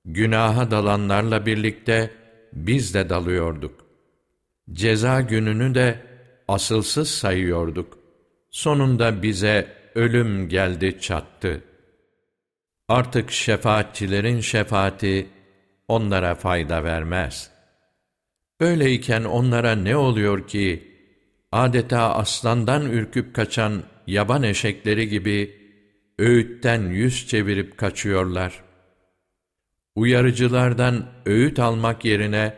Günaha 0.05 0.71
dalanlarla 0.71 1.45
birlikte 1.45 2.11
biz 2.53 2.93
de 2.93 3.09
dalıyorduk. 3.09 3.85
Ceza 4.71 5.21
gününü 5.21 5.75
de 5.75 6.05
asılsız 6.47 7.09
sayıyorduk. 7.11 7.99
Sonunda 8.49 9.23
bize 9.23 9.80
ölüm 9.95 10.49
geldi 10.49 10.99
çattı. 10.99 11.63
Artık 12.87 13.31
şefaatçilerin 13.31 14.39
şefaati 14.39 15.27
onlara 15.87 16.35
fayda 16.35 16.83
vermez. 16.83 17.51
Böyleyken 18.59 19.23
onlara 19.23 19.75
ne 19.75 19.95
oluyor 19.95 20.47
ki, 20.47 20.91
adeta 21.51 22.15
aslandan 22.15 22.91
ürküp 22.91 23.35
kaçan 23.35 23.83
yaban 24.07 24.43
eşekleri 24.43 25.09
gibi 25.09 25.61
öğütten 26.19 26.81
yüz 26.81 27.27
çevirip 27.27 27.77
kaçıyorlar. 27.77 28.63
Uyarıcılardan 29.95 31.05
öğüt 31.25 31.59
almak 31.59 32.05
yerine 32.05 32.55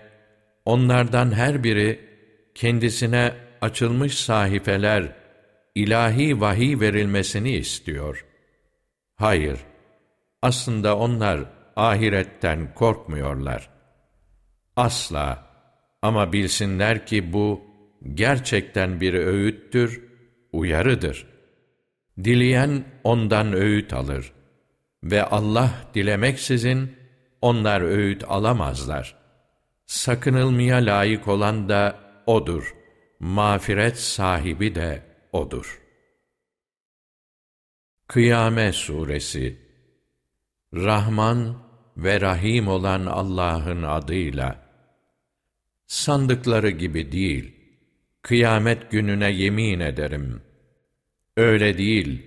onlardan 0.65 1.31
her 1.31 1.63
biri 1.63 1.99
kendisine 2.55 3.33
açılmış 3.61 4.17
sahifeler, 4.17 5.22
ilahi 5.75 6.41
vahiy 6.41 6.79
verilmesini 6.79 7.51
istiyor. 7.51 8.25
Hayır, 9.15 9.59
aslında 10.41 10.97
onlar 10.97 11.39
ahiretten 11.75 12.73
korkmuyorlar. 12.73 13.69
Asla 14.75 15.47
ama 16.01 16.33
bilsinler 16.33 17.05
ki 17.05 17.33
bu 17.33 17.61
gerçekten 18.13 19.01
bir 19.01 19.13
öğüttür, 19.13 20.03
uyarıdır. 20.51 21.27
Dileyen 22.23 22.83
ondan 23.03 23.53
öğüt 23.53 23.93
alır 23.93 24.33
ve 25.03 25.23
Allah 25.23 25.71
dilemeksizin 25.93 26.95
onlar 27.41 27.81
öğüt 27.81 28.23
alamazlar. 28.27 29.15
Sakınılmaya 29.85 30.77
layık 30.77 31.27
olan 31.27 31.69
da 31.69 31.99
O'dur. 32.25 32.75
Mağfiret 33.19 33.99
sahibi 33.99 34.75
de 34.75 35.12
O'dur. 35.33 35.81
Kıyame 38.07 38.73
Suresi 38.73 39.57
Rahman 40.73 41.57
ve 41.97 42.21
Rahim 42.21 42.67
olan 42.67 43.05
Allah'ın 43.05 43.83
adıyla 43.83 44.63
Sandıkları 45.87 46.69
gibi 46.69 47.11
değil, 47.11 47.55
kıyamet 48.21 48.91
gününe 48.91 49.31
yemin 49.31 49.79
ederim. 49.79 50.41
Öyle 51.37 51.77
değil, 51.77 52.21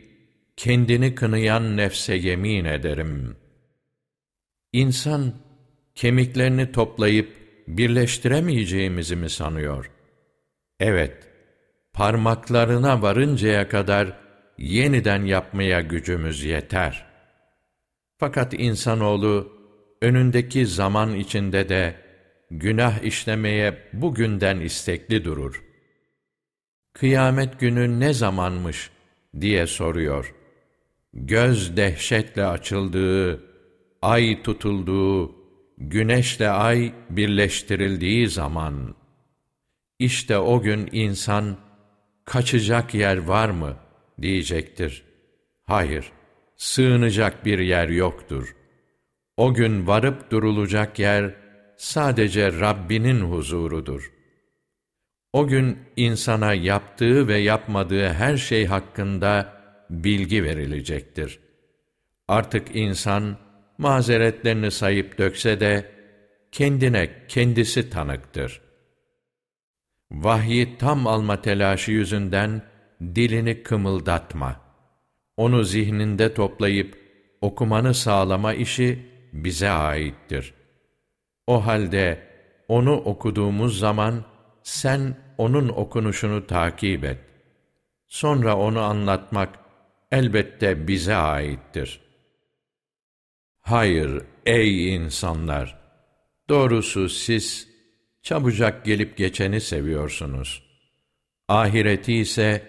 kendini 0.56 1.14
kınayan 1.14 1.76
nefse 1.76 2.14
yemin 2.14 2.64
ederim. 2.64 3.36
İnsan, 4.72 5.34
kemiklerini 5.94 6.72
toplayıp 6.72 7.32
birleştiremeyeceğimizi 7.68 9.16
mi 9.16 9.30
sanıyor? 9.30 9.90
Evet, 10.80 11.25
parmaklarına 11.96 13.02
varıncaya 13.02 13.68
kadar 13.68 14.12
yeniden 14.58 15.24
yapmaya 15.24 15.80
gücümüz 15.80 16.44
yeter. 16.44 17.06
Fakat 18.18 18.54
insanoğlu 18.54 19.52
önündeki 20.02 20.66
zaman 20.66 21.14
içinde 21.14 21.68
de 21.68 21.94
günah 22.50 23.02
işlemeye 23.02 23.82
bugünden 23.92 24.60
istekli 24.60 25.24
durur. 25.24 25.62
Kıyamet 26.92 27.60
günü 27.60 28.00
ne 28.00 28.12
zamanmış 28.12 28.90
diye 29.40 29.66
soruyor. 29.66 30.34
Göz 31.12 31.76
dehşetle 31.76 32.46
açıldığı, 32.46 33.44
ay 34.02 34.42
tutulduğu, 34.42 35.36
güneşle 35.78 36.48
ay 36.48 36.94
birleştirildiği 37.10 38.28
zaman, 38.28 38.94
işte 39.98 40.38
o 40.38 40.60
gün 40.60 40.88
insan, 40.92 41.65
kaçacak 42.26 42.94
yer 42.94 43.16
var 43.16 43.48
mı 43.48 43.76
diyecektir. 44.22 45.04
Hayır, 45.64 46.12
sığınacak 46.56 47.44
bir 47.44 47.58
yer 47.58 47.88
yoktur. 47.88 48.56
O 49.36 49.54
gün 49.54 49.86
varıp 49.86 50.30
durulacak 50.30 50.98
yer, 50.98 51.34
sadece 51.76 52.60
Rabbinin 52.60 53.20
huzurudur. 53.20 54.12
O 55.32 55.46
gün 55.46 55.78
insana 55.96 56.54
yaptığı 56.54 57.28
ve 57.28 57.38
yapmadığı 57.38 58.08
her 58.08 58.36
şey 58.36 58.66
hakkında 58.66 59.52
bilgi 59.90 60.44
verilecektir. 60.44 61.38
Artık 62.28 62.76
insan, 62.76 63.36
mazeretlerini 63.78 64.70
sayıp 64.70 65.18
dökse 65.18 65.60
de, 65.60 65.92
kendine 66.52 67.26
kendisi 67.28 67.90
tanıktır. 67.90 68.65
Vahyi 70.10 70.78
tam 70.78 71.06
alma 71.06 71.42
telaşı 71.42 71.92
yüzünden 71.92 72.62
dilini 73.00 73.62
kımıldatma. 73.62 74.60
Onu 75.36 75.64
zihninde 75.64 76.34
toplayıp 76.34 76.98
okumanı 77.40 77.94
sağlama 77.94 78.54
işi 78.54 78.98
bize 79.32 79.70
aittir. 79.70 80.54
O 81.46 81.66
halde 81.66 82.22
onu 82.68 82.96
okuduğumuz 82.96 83.78
zaman 83.78 84.24
sen 84.62 85.16
onun 85.38 85.68
okunuşunu 85.68 86.46
takip 86.46 87.04
et. 87.04 87.18
Sonra 88.08 88.56
onu 88.56 88.80
anlatmak 88.80 89.58
elbette 90.12 90.88
bize 90.88 91.14
aittir.'' 91.14 92.06
Hayır 93.66 94.22
ey 94.46 94.94
insanlar! 94.94 95.78
Doğrusu 96.48 97.08
siz 97.08 97.68
çabucak 98.26 98.84
gelip 98.84 99.16
geçeni 99.16 99.60
seviyorsunuz. 99.60 100.62
Ahireti 101.48 102.14
ise 102.14 102.62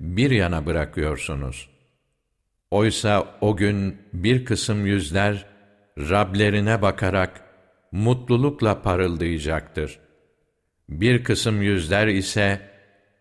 bir 0.00 0.30
yana 0.30 0.66
bırakıyorsunuz. 0.66 1.68
Oysa 2.70 3.38
o 3.40 3.56
gün 3.56 3.96
bir 4.12 4.44
kısım 4.44 4.86
yüzler 4.86 5.46
Rablerine 5.98 6.82
bakarak 6.82 7.40
mutlulukla 7.92 8.82
parıldayacaktır. 8.82 9.98
Bir 10.88 11.24
kısım 11.24 11.62
yüzler 11.62 12.06
ise 12.06 12.60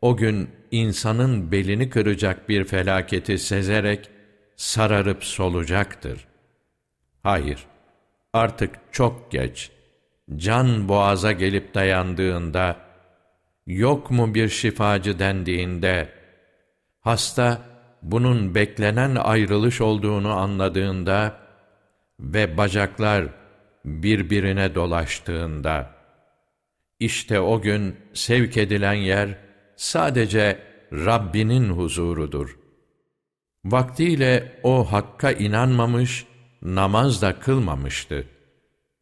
o 0.02 0.18
gün 0.18 0.50
insanın 0.72 1.52
belini 1.52 1.90
kıracak 1.90 2.50
bir 2.50 2.64
felaketi 2.64 3.38
sezerek 3.38 4.10
sararıp 4.56 5.24
solacaktır. 5.24 6.28
Hayır, 7.24 7.66
artık 8.34 8.76
çok 8.92 9.32
geç. 9.32 9.78
Can 10.36 10.89
boğaza 10.89 11.32
gelip 11.32 11.73
dayandığında, 11.73 12.77
yok 13.67 14.11
mu 14.11 14.34
bir 14.34 14.49
şifacı 14.49 15.19
dendiğinde, 15.19 16.09
hasta 17.01 17.61
bunun 18.01 18.55
beklenen 18.55 19.15
ayrılış 19.15 19.82
olduğunu 19.82 20.32
anladığında 20.32 21.39
ve 22.19 22.57
bacaklar 22.57 23.25
birbirine 23.86 24.75
dolaştığında, 24.75 25.91
işte 26.99 27.39
o 27.39 27.61
gün 27.61 27.95
sevk 28.13 28.57
edilen 28.57 28.93
yer 28.93 29.38
sadece 29.75 30.59
Rabbinin 30.93 31.69
huzurudur. 31.69 32.59
Vaktiyle 33.65 34.59
o 34.63 34.91
hakka 34.91 35.32
inanmamış 35.32 36.25
namaz 36.61 37.21
da 37.21 37.39
kılmamıştı. 37.39 38.25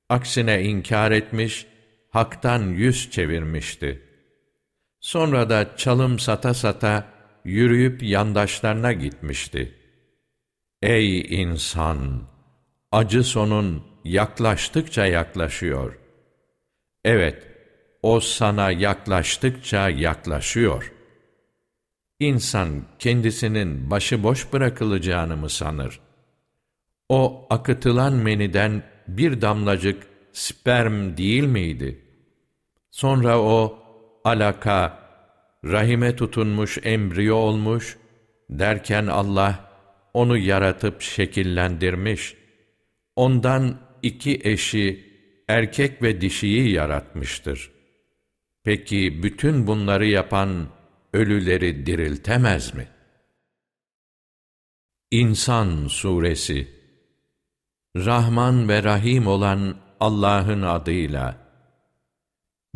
Aksine 0.09 0.63
inkar 0.63 1.11
etmiş, 1.11 1.65
haktan 2.09 2.63
yüz 2.63 3.11
çevirmişti. 3.11 4.01
Sonra 4.99 5.49
da 5.49 5.75
çalım 5.77 6.19
sata 6.19 6.53
sata 6.53 7.05
yürüyüp 7.45 8.03
yandaşlarına 8.03 8.93
gitmişti. 8.93 9.73
Ey 10.81 11.41
insan! 11.41 12.21
Acı 12.91 13.23
sonun 13.23 13.83
yaklaştıkça 14.03 15.05
yaklaşıyor. 15.05 15.99
Evet, 17.05 17.47
o 18.03 18.19
sana 18.19 18.71
yaklaştıkça 18.71 19.89
yaklaşıyor. 19.89 20.93
İnsan 22.19 22.69
kendisinin 22.99 23.91
başıboş 23.91 24.53
bırakılacağını 24.53 25.37
mı 25.37 25.49
sanır? 25.49 25.99
O 27.09 27.47
akıtılan 27.49 28.13
meniden 28.13 28.83
bir 29.07 29.41
damlacık 29.41 30.07
sperm 30.33 31.17
değil 31.17 31.43
miydi? 31.43 32.01
Sonra 32.91 33.41
o 33.41 33.79
alaka, 34.23 34.99
rahime 35.65 36.15
tutunmuş 36.15 36.77
embriyo 36.83 37.35
olmuş, 37.35 37.97
derken 38.49 39.07
Allah 39.07 39.71
onu 40.13 40.37
yaratıp 40.37 41.01
şekillendirmiş, 41.01 42.35
ondan 43.15 43.79
iki 44.01 44.41
eşi, 44.43 45.07
erkek 45.47 46.01
ve 46.01 46.21
dişiyi 46.21 46.71
yaratmıştır. 46.71 47.71
Peki 48.63 49.23
bütün 49.23 49.67
bunları 49.67 50.07
yapan 50.07 50.67
ölüleri 51.13 51.85
diriltemez 51.85 52.75
mi? 52.75 52.87
İnsan 55.11 55.87
Suresi 55.87 56.76
Rahman 58.05 58.69
ve 58.69 58.83
Rahim 58.83 59.27
olan 59.27 59.75
Allah'ın 59.99 60.61
adıyla 60.61 61.37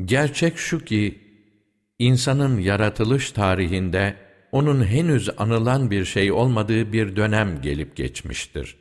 Gerçek 0.05 0.57
şu 0.57 0.85
ki, 0.85 1.21
insanın 1.99 2.59
yaratılış 2.59 3.31
tarihinde 3.31 4.15
onun 4.51 4.83
henüz 4.83 5.29
anılan 5.37 5.91
bir 5.91 6.05
şey 6.05 6.31
olmadığı 6.31 6.93
bir 6.93 7.15
dönem 7.15 7.61
gelip 7.61 7.95
geçmiştir. 7.95 8.77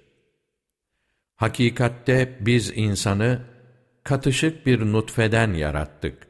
Hakikatte 1.37 2.39
biz 2.41 2.73
insanı 2.75 3.41
katışık 4.05 4.67
bir 4.67 4.81
nutfeden 4.81 5.53
yarattık. 5.55 6.29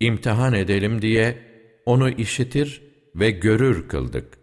İmtihan 0.00 0.54
edelim 0.54 1.02
diye 1.02 1.38
onu 1.86 2.10
işitir 2.10 2.82
ve 3.14 3.30
görür 3.30 3.88
kıldık. 3.88 4.38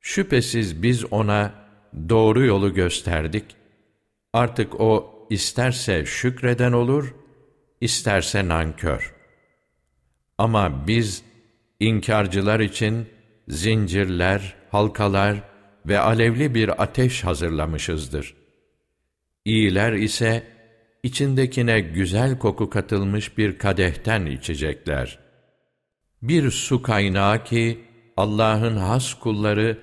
Şüphesiz 0.00 0.82
biz 0.82 1.12
ona 1.12 1.54
doğru 2.08 2.44
yolu 2.44 2.74
gösterdik. 2.74 3.44
Artık 4.36 4.80
o 4.80 5.26
isterse 5.30 6.04
şükreden 6.06 6.72
olur, 6.72 7.14
isterse 7.80 8.48
nankör. 8.48 9.14
Ama 10.38 10.86
biz 10.86 11.22
inkarcılar 11.80 12.60
için 12.60 13.08
zincirler, 13.48 14.54
halkalar 14.70 15.42
ve 15.86 15.98
alevli 15.98 16.54
bir 16.54 16.82
ateş 16.82 17.24
hazırlamışızdır. 17.24 18.34
İyiler 19.44 19.92
ise 19.92 20.42
içindekine 21.02 21.80
güzel 21.80 22.38
koku 22.38 22.70
katılmış 22.70 23.38
bir 23.38 23.58
kadehten 23.58 24.26
içecekler. 24.26 25.18
Bir 26.22 26.50
su 26.50 26.82
kaynağı 26.82 27.44
ki 27.44 27.84
Allah'ın 28.16 28.76
has 28.76 29.14
kulları 29.14 29.78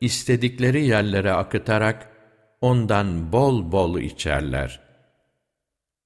istedikleri 0.00 0.86
yerlere 0.86 1.32
akıtarak 1.32 2.17
ondan 2.60 3.32
bol 3.32 3.72
bol 3.72 4.00
içerler. 4.00 4.80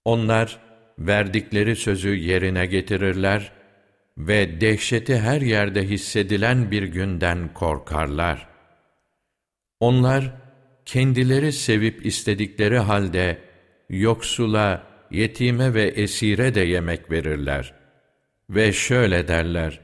Onlar 0.04 0.58
verdikleri 0.98 1.76
sözü 1.76 2.14
yerine 2.14 2.66
getirirler 2.66 3.52
ve 4.18 4.60
dehşeti 4.60 5.18
her 5.18 5.40
yerde 5.40 5.88
hissedilen 5.88 6.70
bir 6.70 6.82
günden 6.82 7.54
korkarlar. 7.54 8.48
Onlar 9.80 10.32
kendileri 10.86 11.52
sevip 11.52 12.06
istedikleri 12.06 12.78
halde 12.78 13.38
yoksula, 13.88 14.86
yetime 15.10 15.74
ve 15.74 15.82
esire 15.82 16.54
de 16.54 16.60
yemek 16.60 17.10
verirler. 17.10 17.74
Ve 18.50 18.72
şöyle 18.72 19.28
derler, 19.28 19.80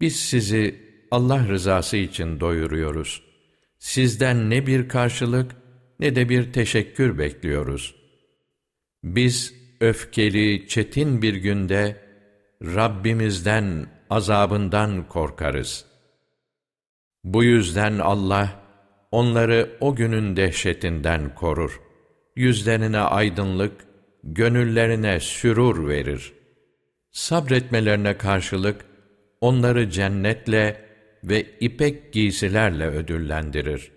biz 0.00 0.16
sizi 0.16 0.82
Allah 1.10 1.48
rızası 1.48 1.96
için 1.96 2.40
doyuruyoruz. 2.40 3.22
Sizden 3.78 4.50
ne 4.50 4.66
bir 4.66 4.88
karşılık 4.88 5.61
ne 6.02 6.16
de 6.16 6.28
bir 6.28 6.52
teşekkür 6.52 7.18
bekliyoruz. 7.18 7.94
Biz 9.04 9.54
öfkeli, 9.80 10.68
çetin 10.68 11.22
bir 11.22 11.34
günde 11.34 11.96
Rabbimizden, 12.62 13.86
azabından 14.10 15.08
korkarız. 15.08 15.84
Bu 17.24 17.44
yüzden 17.44 17.98
Allah 17.98 18.62
onları 19.10 19.76
o 19.80 19.94
günün 19.94 20.36
dehşetinden 20.36 21.34
korur. 21.34 21.80
Yüzlerine 22.36 22.98
aydınlık, 22.98 23.72
gönüllerine 24.24 25.20
sürur 25.20 25.88
verir. 25.88 26.32
Sabretmelerine 27.10 28.18
karşılık 28.18 28.84
onları 29.40 29.90
cennetle 29.90 30.84
ve 31.24 31.46
ipek 31.60 32.12
giysilerle 32.12 32.86
ödüllendirir. 32.86 33.91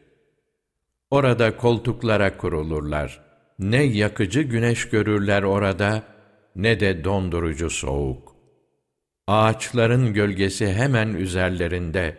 Orada 1.11 1.57
koltuklara 1.57 2.37
kurulurlar. 2.37 3.21
Ne 3.59 3.83
yakıcı 3.83 4.41
güneş 4.41 4.89
görürler 4.89 5.43
orada, 5.43 6.03
ne 6.55 6.79
de 6.79 7.03
dondurucu 7.03 7.69
soğuk. 7.69 8.35
Ağaçların 9.27 10.13
gölgesi 10.13 10.73
hemen 10.73 11.07
üzerlerinde, 11.07 12.17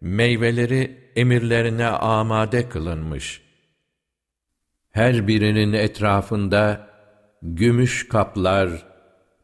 meyveleri 0.00 1.10
emirlerine 1.16 1.86
amade 1.86 2.68
kılınmış. 2.68 3.42
Her 4.90 5.28
birinin 5.28 5.72
etrafında 5.72 6.88
gümüş 7.42 8.08
kaplar, 8.08 8.70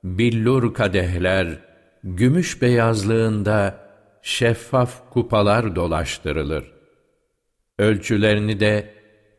billur 0.05 0.74
kadehler, 0.74 1.59
gümüş 2.05 2.62
beyazlığında 2.62 3.78
şeffaf 4.22 5.11
kupalar 5.11 5.76
dolaştırılır. 5.76 6.76
Ölçülerini 7.79 8.61
de 8.61 8.95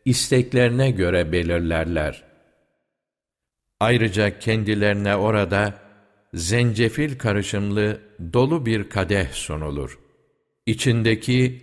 isteklerine 0.05 0.91
göre 0.91 1.31
belirlerler. 1.31 2.23
Ayrıca 3.79 4.39
kendilerine 4.39 5.15
orada 5.15 5.73
zencefil 6.33 7.17
karışımlı 7.17 8.01
dolu 8.33 8.65
bir 8.65 8.89
kadeh 8.89 9.31
sunulur. 9.31 9.99
İçindeki 10.65 11.61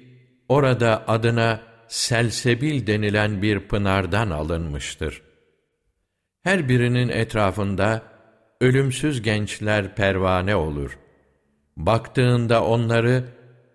orada 0.48 1.08
adına 1.08 1.60
selsebil 1.88 2.86
denilen 2.86 3.42
bir 3.42 3.60
pınardan 3.60 4.30
alınmıştır. 4.30 5.22
Her 6.42 6.68
birinin 6.68 7.08
etrafında 7.08 8.02
ölümsüz 8.60 9.22
gençler 9.22 9.94
pervane 9.94 10.56
olur. 10.56 10.98
Baktığında 11.76 12.64
onları 12.64 13.24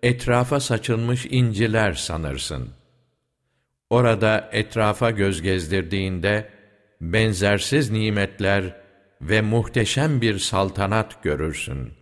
etrafa 0.02 0.60
saçılmış 0.60 1.26
inciler 1.26 1.92
sanırsın.'' 1.92 2.79
Orada 3.90 4.50
etrafa 4.52 5.10
göz 5.10 5.42
gezdirdiğinde 5.42 6.50
benzersiz 7.00 7.90
nimetler 7.90 8.76
ve 9.20 9.40
muhteşem 9.40 10.20
bir 10.20 10.38
saltanat 10.38 11.22
görürsün. 11.22 11.92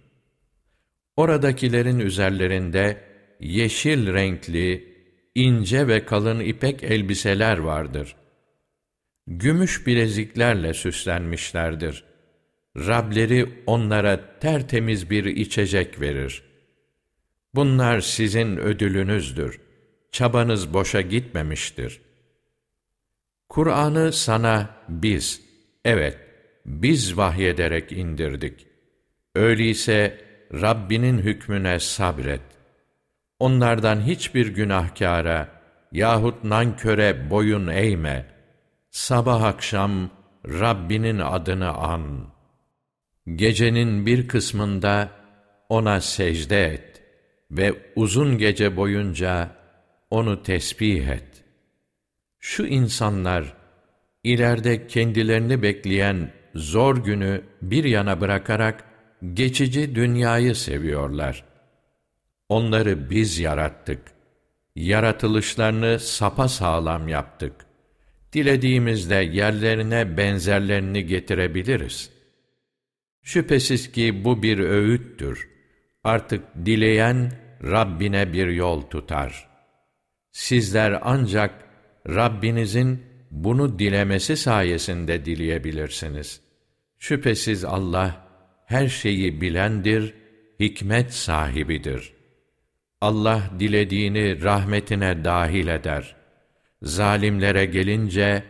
Oradakilerin 1.16 1.99
üzerlerinde 1.99 3.05
yeşil 3.41 4.14
renkli, 4.14 4.95
ince 5.34 5.89
ve 5.89 6.05
kalın 6.05 6.41
ipek 6.41 6.84
elbiseler 6.84 7.59
vardır. 7.59 8.16
Gümüş 9.26 9.86
bileziklerle 9.86 10.74
süslenmişlerdir. 10.74 12.05
Rableri 12.76 13.62
onlara 13.66 14.39
tertemiz 14.39 15.11
bir 15.11 15.24
içecek 15.24 16.01
verir. 16.01 16.43
Bunlar 17.55 18.01
sizin 18.01 18.57
ödülünüzdür.'' 18.57 19.68
Çabanız 20.13 20.75
boşa 20.75 21.01
gitmemiştir. 21.01 22.01
Kur'an'ı 23.49 24.13
sana 24.13 24.71
biz, 24.89 25.43
evet, 25.85 26.19
biz 26.67 27.17
vahyederek 27.17 27.93
indirdik. 27.93 28.67
Öyleyse 29.35 30.21
Rabbinin 30.53 31.19
hükmüne 31.19 31.81
sabret. 31.81 32.41
Onlardan 33.39 34.01
hiçbir 34.01 34.47
günahkara 34.47 35.49
yahut 35.93 36.45
nanköre 36.45 37.31
boyun 37.31 37.67
eğme. 37.69 38.27
Sabah 38.91 39.43
akşam 39.43 40.11
Rabbinin 40.47 41.19
adını 41.19 41.69
an. 41.69 42.27
Gecenin 43.35 44.07
bir 44.07 44.29
kısmında 44.29 45.11
ona 45.69 46.01
secde 46.01 46.65
et 46.65 47.03
ve 47.51 47.75
uzun 47.97 48.39
gece 48.39 48.77
boyunca 48.77 49.58
onu 50.11 50.43
tesbih 50.43 51.09
et. 51.09 51.45
Şu 52.39 52.67
insanlar, 52.67 53.57
ileride 54.25 54.87
kendilerini 54.87 55.63
bekleyen 55.63 56.33
zor 56.55 57.05
günü 57.05 57.43
bir 57.63 57.85
yana 57.85 58.21
bırakarak, 58.21 58.85
geçici 59.35 59.95
dünyayı 59.95 60.55
seviyorlar. 60.55 61.45
Onları 62.49 63.11
biz 63.11 63.39
yarattık. 63.39 64.03
Yaratılışlarını 64.77 66.01
sapa 66.01 66.49
sağlam 66.49 67.09
yaptık. 67.09 67.53
Dilediğimizde 68.33 69.15
yerlerine 69.15 70.17
benzerlerini 70.17 71.07
getirebiliriz. 71.07 72.11
Şüphesiz 73.23 73.93
ki 73.93 74.25
bu 74.25 74.43
bir 74.43 74.59
öğüttür. 74.59 75.49
Artık 76.05 76.45
dileyen 76.65 77.33
Rabbine 77.63 78.33
bir 78.33 78.47
yol 78.47 78.83
tutar. 78.83 79.48
Sizler 80.39 80.99
ancak 81.03 81.64
Rabbinizin 82.09 83.03
bunu 83.30 83.78
dilemesi 83.78 84.36
sayesinde 84.36 85.24
dileyebilirsiniz. 85.24 86.41
Şüphesiz 86.99 87.64
Allah 87.64 88.28
her 88.66 88.89
şeyi 88.89 89.41
bilendir, 89.41 90.14
hikmet 90.61 91.14
sahibidir. 91.14 92.12
Allah 93.01 93.51
dilediğini 93.59 94.43
rahmetine 94.43 95.24
dahil 95.24 95.68
eder. 95.68 96.16
Zalimlere 96.82 97.64
gelince 97.64 98.45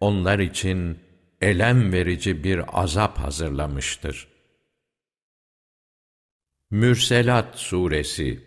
onlar 0.00 0.38
için 0.38 0.98
elem 1.40 1.92
verici 1.92 2.44
bir 2.44 2.60
azap 2.82 3.18
hazırlamıştır. 3.18 4.28
Mürselat 6.70 7.58
Suresi 7.58 8.45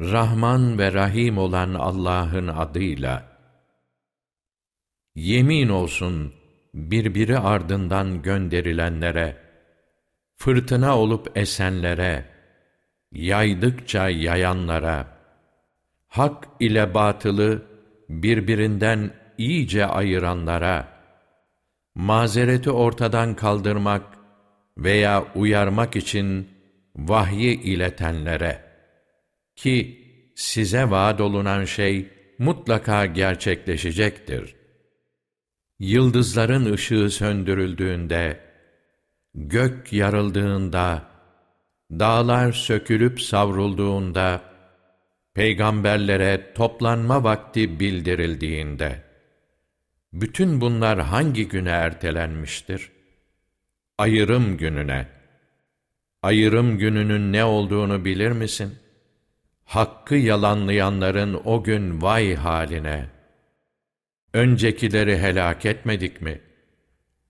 Rahman 0.00 0.78
ve 0.78 0.92
Rahim 0.92 1.38
olan 1.38 1.74
Allah'ın 1.74 2.48
adıyla. 2.48 3.24
Yemin 5.14 5.68
olsun 5.68 6.34
birbiri 6.74 7.38
ardından 7.38 8.22
gönderilenlere, 8.22 9.36
fırtına 10.36 10.98
olup 10.98 11.36
esenlere, 11.36 12.24
yaydıkça 13.12 14.08
yayanlara, 14.08 15.06
hak 16.08 16.48
ile 16.60 16.94
batılı 16.94 17.62
birbirinden 18.08 19.10
iyice 19.38 19.86
ayıranlara, 19.86 20.88
mazereti 21.94 22.70
ortadan 22.70 23.34
kaldırmak 23.34 24.02
veya 24.78 25.24
uyarmak 25.34 25.96
için 25.96 26.48
vahyi 26.96 27.60
iletenlere 27.60 28.63
ki 29.56 30.04
size 30.34 30.90
vaad 30.90 31.18
olunan 31.18 31.64
şey 31.64 32.08
mutlaka 32.38 33.06
gerçekleşecektir. 33.06 34.54
Yıldızların 35.78 36.72
ışığı 36.72 37.10
söndürüldüğünde, 37.10 38.40
gök 39.34 39.92
yarıldığında, 39.92 41.02
dağlar 41.90 42.52
sökülüp 42.52 43.20
savrulduğunda, 43.20 44.42
peygamberlere 45.34 46.52
toplanma 46.54 47.24
vakti 47.24 47.80
bildirildiğinde, 47.80 49.02
bütün 50.12 50.60
bunlar 50.60 51.00
hangi 51.00 51.48
güne 51.48 51.70
ertelenmiştir? 51.70 52.90
Ayırım 53.98 54.56
gününe. 54.56 55.08
Ayırım 56.22 56.78
gününün 56.78 57.32
ne 57.32 57.44
olduğunu 57.44 58.04
bilir 58.04 58.30
misin? 58.32 58.83
Hakkı 59.64 60.14
yalanlayanların 60.14 61.40
o 61.44 61.64
gün 61.64 62.02
vay 62.02 62.34
haline. 62.34 63.10
Öncekileri 64.32 65.18
helak 65.18 65.66
etmedik 65.66 66.20
mi? 66.20 66.40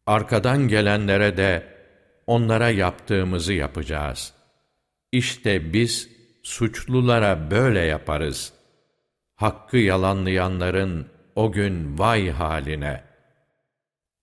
Arkadan 0.07 0.68
gelenlere 0.68 1.37
de 1.37 1.74
onlara 2.26 2.70
yaptığımızı 2.70 3.53
yapacağız. 3.53 4.35
İşte 5.12 5.72
biz 5.72 6.09
suçlulara 6.43 7.51
böyle 7.51 7.80
yaparız. 7.80 8.53
Hakkı 9.35 9.76
yalanlayanların 9.76 11.09
o 11.35 11.53
gün 11.53 11.99
vay 11.99 12.30
haline. 12.30 13.05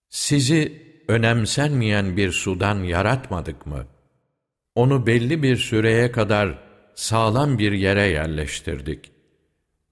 Sizi 0.10 0.92
önemsenmeyen 1.08 2.18
bir 2.18 2.32
sudan 2.32 2.84
yaratmadık 2.84 3.66
mı? 3.66 3.88
Onu 4.76 5.08
belli 5.08 5.44
bir 5.44 5.58
süreye 5.58 6.12
kadar 6.12 6.71
sağlam 6.96 7.58
bir 7.58 7.72
yere 7.72 8.08
yerleştirdik. 8.08 9.12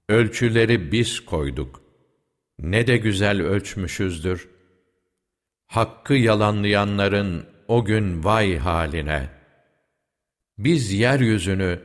Ölçüleri 0.09 0.91
biz 0.91 1.25
koyduk. 1.25 1.81
Ne 2.59 2.87
de 2.87 2.97
güzel 2.97 3.41
ölçmüşüzdür. 3.41 4.49
Hakkı 5.67 6.13
yalanlayanların 6.13 7.45
o 7.67 7.85
gün 7.85 8.23
vay 8.23 8.57
haline. 8.57 9.29
Biz 10.57 10.93
yeryüzünü 10.93 11.79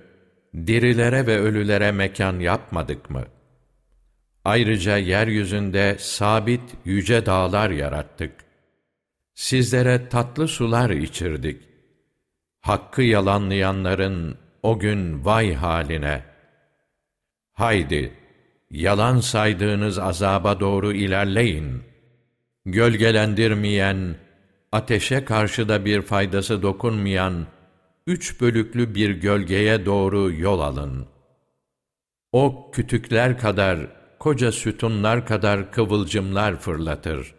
dirilere 0.54 1.26
ve 1.26 1.38
ölülere 1.38 1.92
mekan 1.92 2.40
yapmadık 2.40 3.10
mı? 3.10 3.24
Ayrıca 4.44 4.96
yeryüzünde 4.96 5.96
sabit 5.98 6.62
yüce 6.84 7.26
dağlar 7.26 7.70
yarattık. 7.70 8.32
Sizlere 9.34 10.08
tatlı 10.08 10.48
sular 10.48 10.90
içirdik. 10.90 11.62
Hakkı 12.60 13.02
yalanlayanların 13.02 14.38
o 14.64 14.78
gün 14.78 15.24
vay 15.24 15.54
haline. 15.54 16.22
Haydi, 17.52 18.14
yalan 18.70 19.20
saydığınız 19.20 19.98
azaba 19.98 20.60
doğru 20.60 20.92
ilerleyin. 20.92 21.82
Gölgelendirmeyen, 22.66 24.16
ateşe 24.72 25.24
karşı 25.24 25.68
da 25.68 25.84
bir 25.84 26.02
faydası 26.02 26.62
dokunmayan, 26.62 27.46
üç 28.06 28.40
bölüklü 28.40 28.94
bir 28.94 29.10
gölgeye 29.10 29.86
doğru 29.86 30.32
yol 30.32 30.60
alın. 30.60 31.06
O 32.32 32.70
kütükler 32.70 33.38
kadar, 33.38 33.78
koca 34.18 34.52
sütunlar 34.52 35.26
kadar 35.26 35.72
kıvılcımlar 35.72 36.56
fırlatır. 36.56 37.34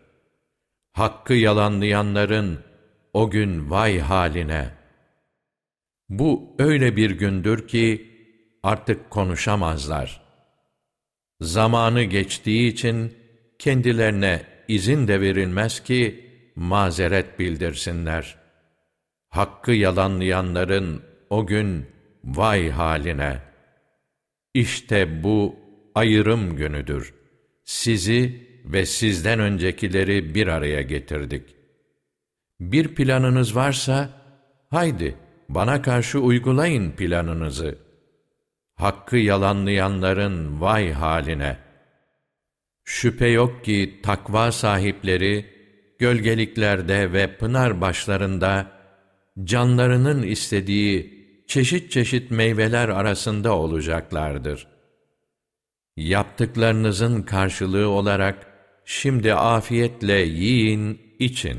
Hakkı 0.94 1.34
yalanlayanların 1.34 2.60
o 3.14 3.30
gün 3.30 3.70
vay 3.70 4.00
haline. 4.00 4.85
Bu 6.10 6.56
öyle 6.60 6.96
bir 6.96 7.12
gündür 7.12 7.68
ki 7.68 8.12
artık 8.64 9.10
konuşamazlar. 9.10 10.22
Zamanı 11.42 12.04
geçtiği 12.04 12.68
için 12.68 13.14
kendilerine 13.60 14.42
izin 14.68 15.08
de 15.08 15.22
verilmez 15.22 15.84
ki 15.84 16.30
mazeret 16.56 17.40
bildirsinler.'' 17.40 18.46
hakkı 19.36 19.72
yalanlayanların 19.72 21.02
o 21.30 21.48
gün 21.48 21.86
vay 22.24 22.70
haline. 22.70 23.40
İşte 24.54 25.24
bu 25.24 25.56
ayrım 25.96 26.56
günüdür. 26.56 27.14
Sizi 27.64 28.48
ve 28.66 28.86
sizden 28.86 29.40
öncekileri 29.40 30.36
bir 30.36 30.48
araya 30.48 30.82
getirdik. 30.82 31.56
Bir 32.60 32.96
planınız 32.96 33.56
varsa, 33.56 34.10
haydi 34.70 35.16
bana 35.50 35.82
karşı 35.82 36.20
uygulayın 36.20 36.92
planınızı. 36.92 37.78
Hakkı 38.76 39.18
yalanlayanların 39.18 40.62
vay 40.62 40.92
haline. 40.92 41.58
Şüphe 42.84 43.28
yok 43.28 43.66
ki 43.66 44.00
takva 44.04 44.52
sahipleri, 44.52 45.46
gölgeliklerde 46.00 47.14
ve 47.14 47.38
pınar 47.38 47.82
başlarında, 47.82 48.72
canlarının 49.44 50.24
istediği 50.24 51.26
çeşit 51.48 51.92
çeşit 51.92 52.32
meyveler 52.32 52.90
arasında 52.90 53.58
olacaklardır. 53.58 54.68
Yaptıklarınızın 55.98 57.22
karşılığı 57.22 57.90
olarak 57.90 58.48
şimdi 58.86 59.34
afiyetle 59.34 60.14
yiyin, 60.14 61.06
için. 61.20 61.58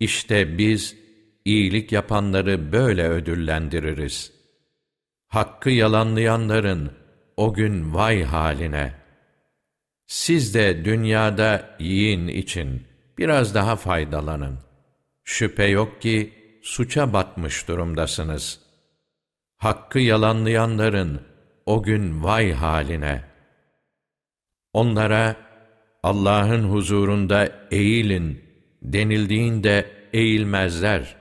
İşte 0.00 0.58
biz 0.58 0.96
iyilik 1.46 1.92
yapanları 1.92 2.72
böyle 2.72 3.08
ödüllendiririz. 3.08 4.32
Hakkı 5.26 5.70
yalanlayanların 5.70 6.92
o 7.36 7.54
gün 7.54 7.94
vay 7.94 8.22
haline. 8.22 8.94
Siz 10.06 10.54
de 10.54 10.84
dünyada 10.84 11.76
yiyin 11.78 12.28
için 12.28 12.86
biraz 13.18 13.54
daha 13.54 13.76
faydalanın. 13.76 14.58
Şüphe 15.24 15.64
yok 15.64 16.02
ki 16.02 16.32
suça 16.62 17.12
batmış 17.12 17.68
durumdasınız. 17.68 18.60
Hakkı 19.56 19.98
yalanlayanların 19.98 21.20
o 21.66 21.82
gün 21.82 22.24
vay 22.24 22.52
haline. 22.52 23.24
Onlara 24.72 25.36
Allah'ın 26.02 26.62
huzurunda 26.62 27.68
eğilin 27.70 28.44
denildiğinde 28.82 29.90
eğilmezler. 30.12 31.15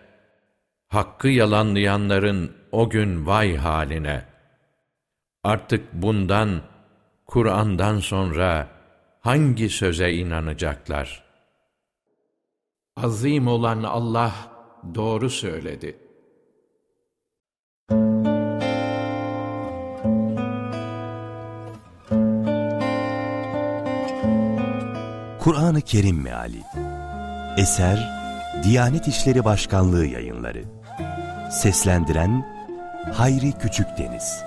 Hakkı 0.87 1.27
yalanlayanların 1.27 2.55
o 2.71 2.89
gün 2.89 3.25
vay 3.25 3.55
haline. 3.55 4.25
Artık 5.43 5.93
bundan, 5.93 6.61
Kur'an'dan 7.25 7.99
sonra 7.99 8.67
hangi 9.21 9.69
söze 9.69 10.13
inanacaklar? 10.13 11.23
Azim 12.97 13.47
olan 13.47 13.83
Allah 13.83 14.33
doğru 14.95 15.29
söyledi. 15.29 15.97
Kur'an-ı 25.39 25.81
Kerim 25.81 26.21
Meali 26.21 26.63
Eser 27.57 28.24
Diyanet 28.65 29.07
İşleri 29.07 29.45
Başkanlığı 29.45 30.05
Yayınları. 30.05 30.63
Seslendiren 31.51 32.45
Hayri 33.13 33.51
Küçükdeniz 33.51 34.43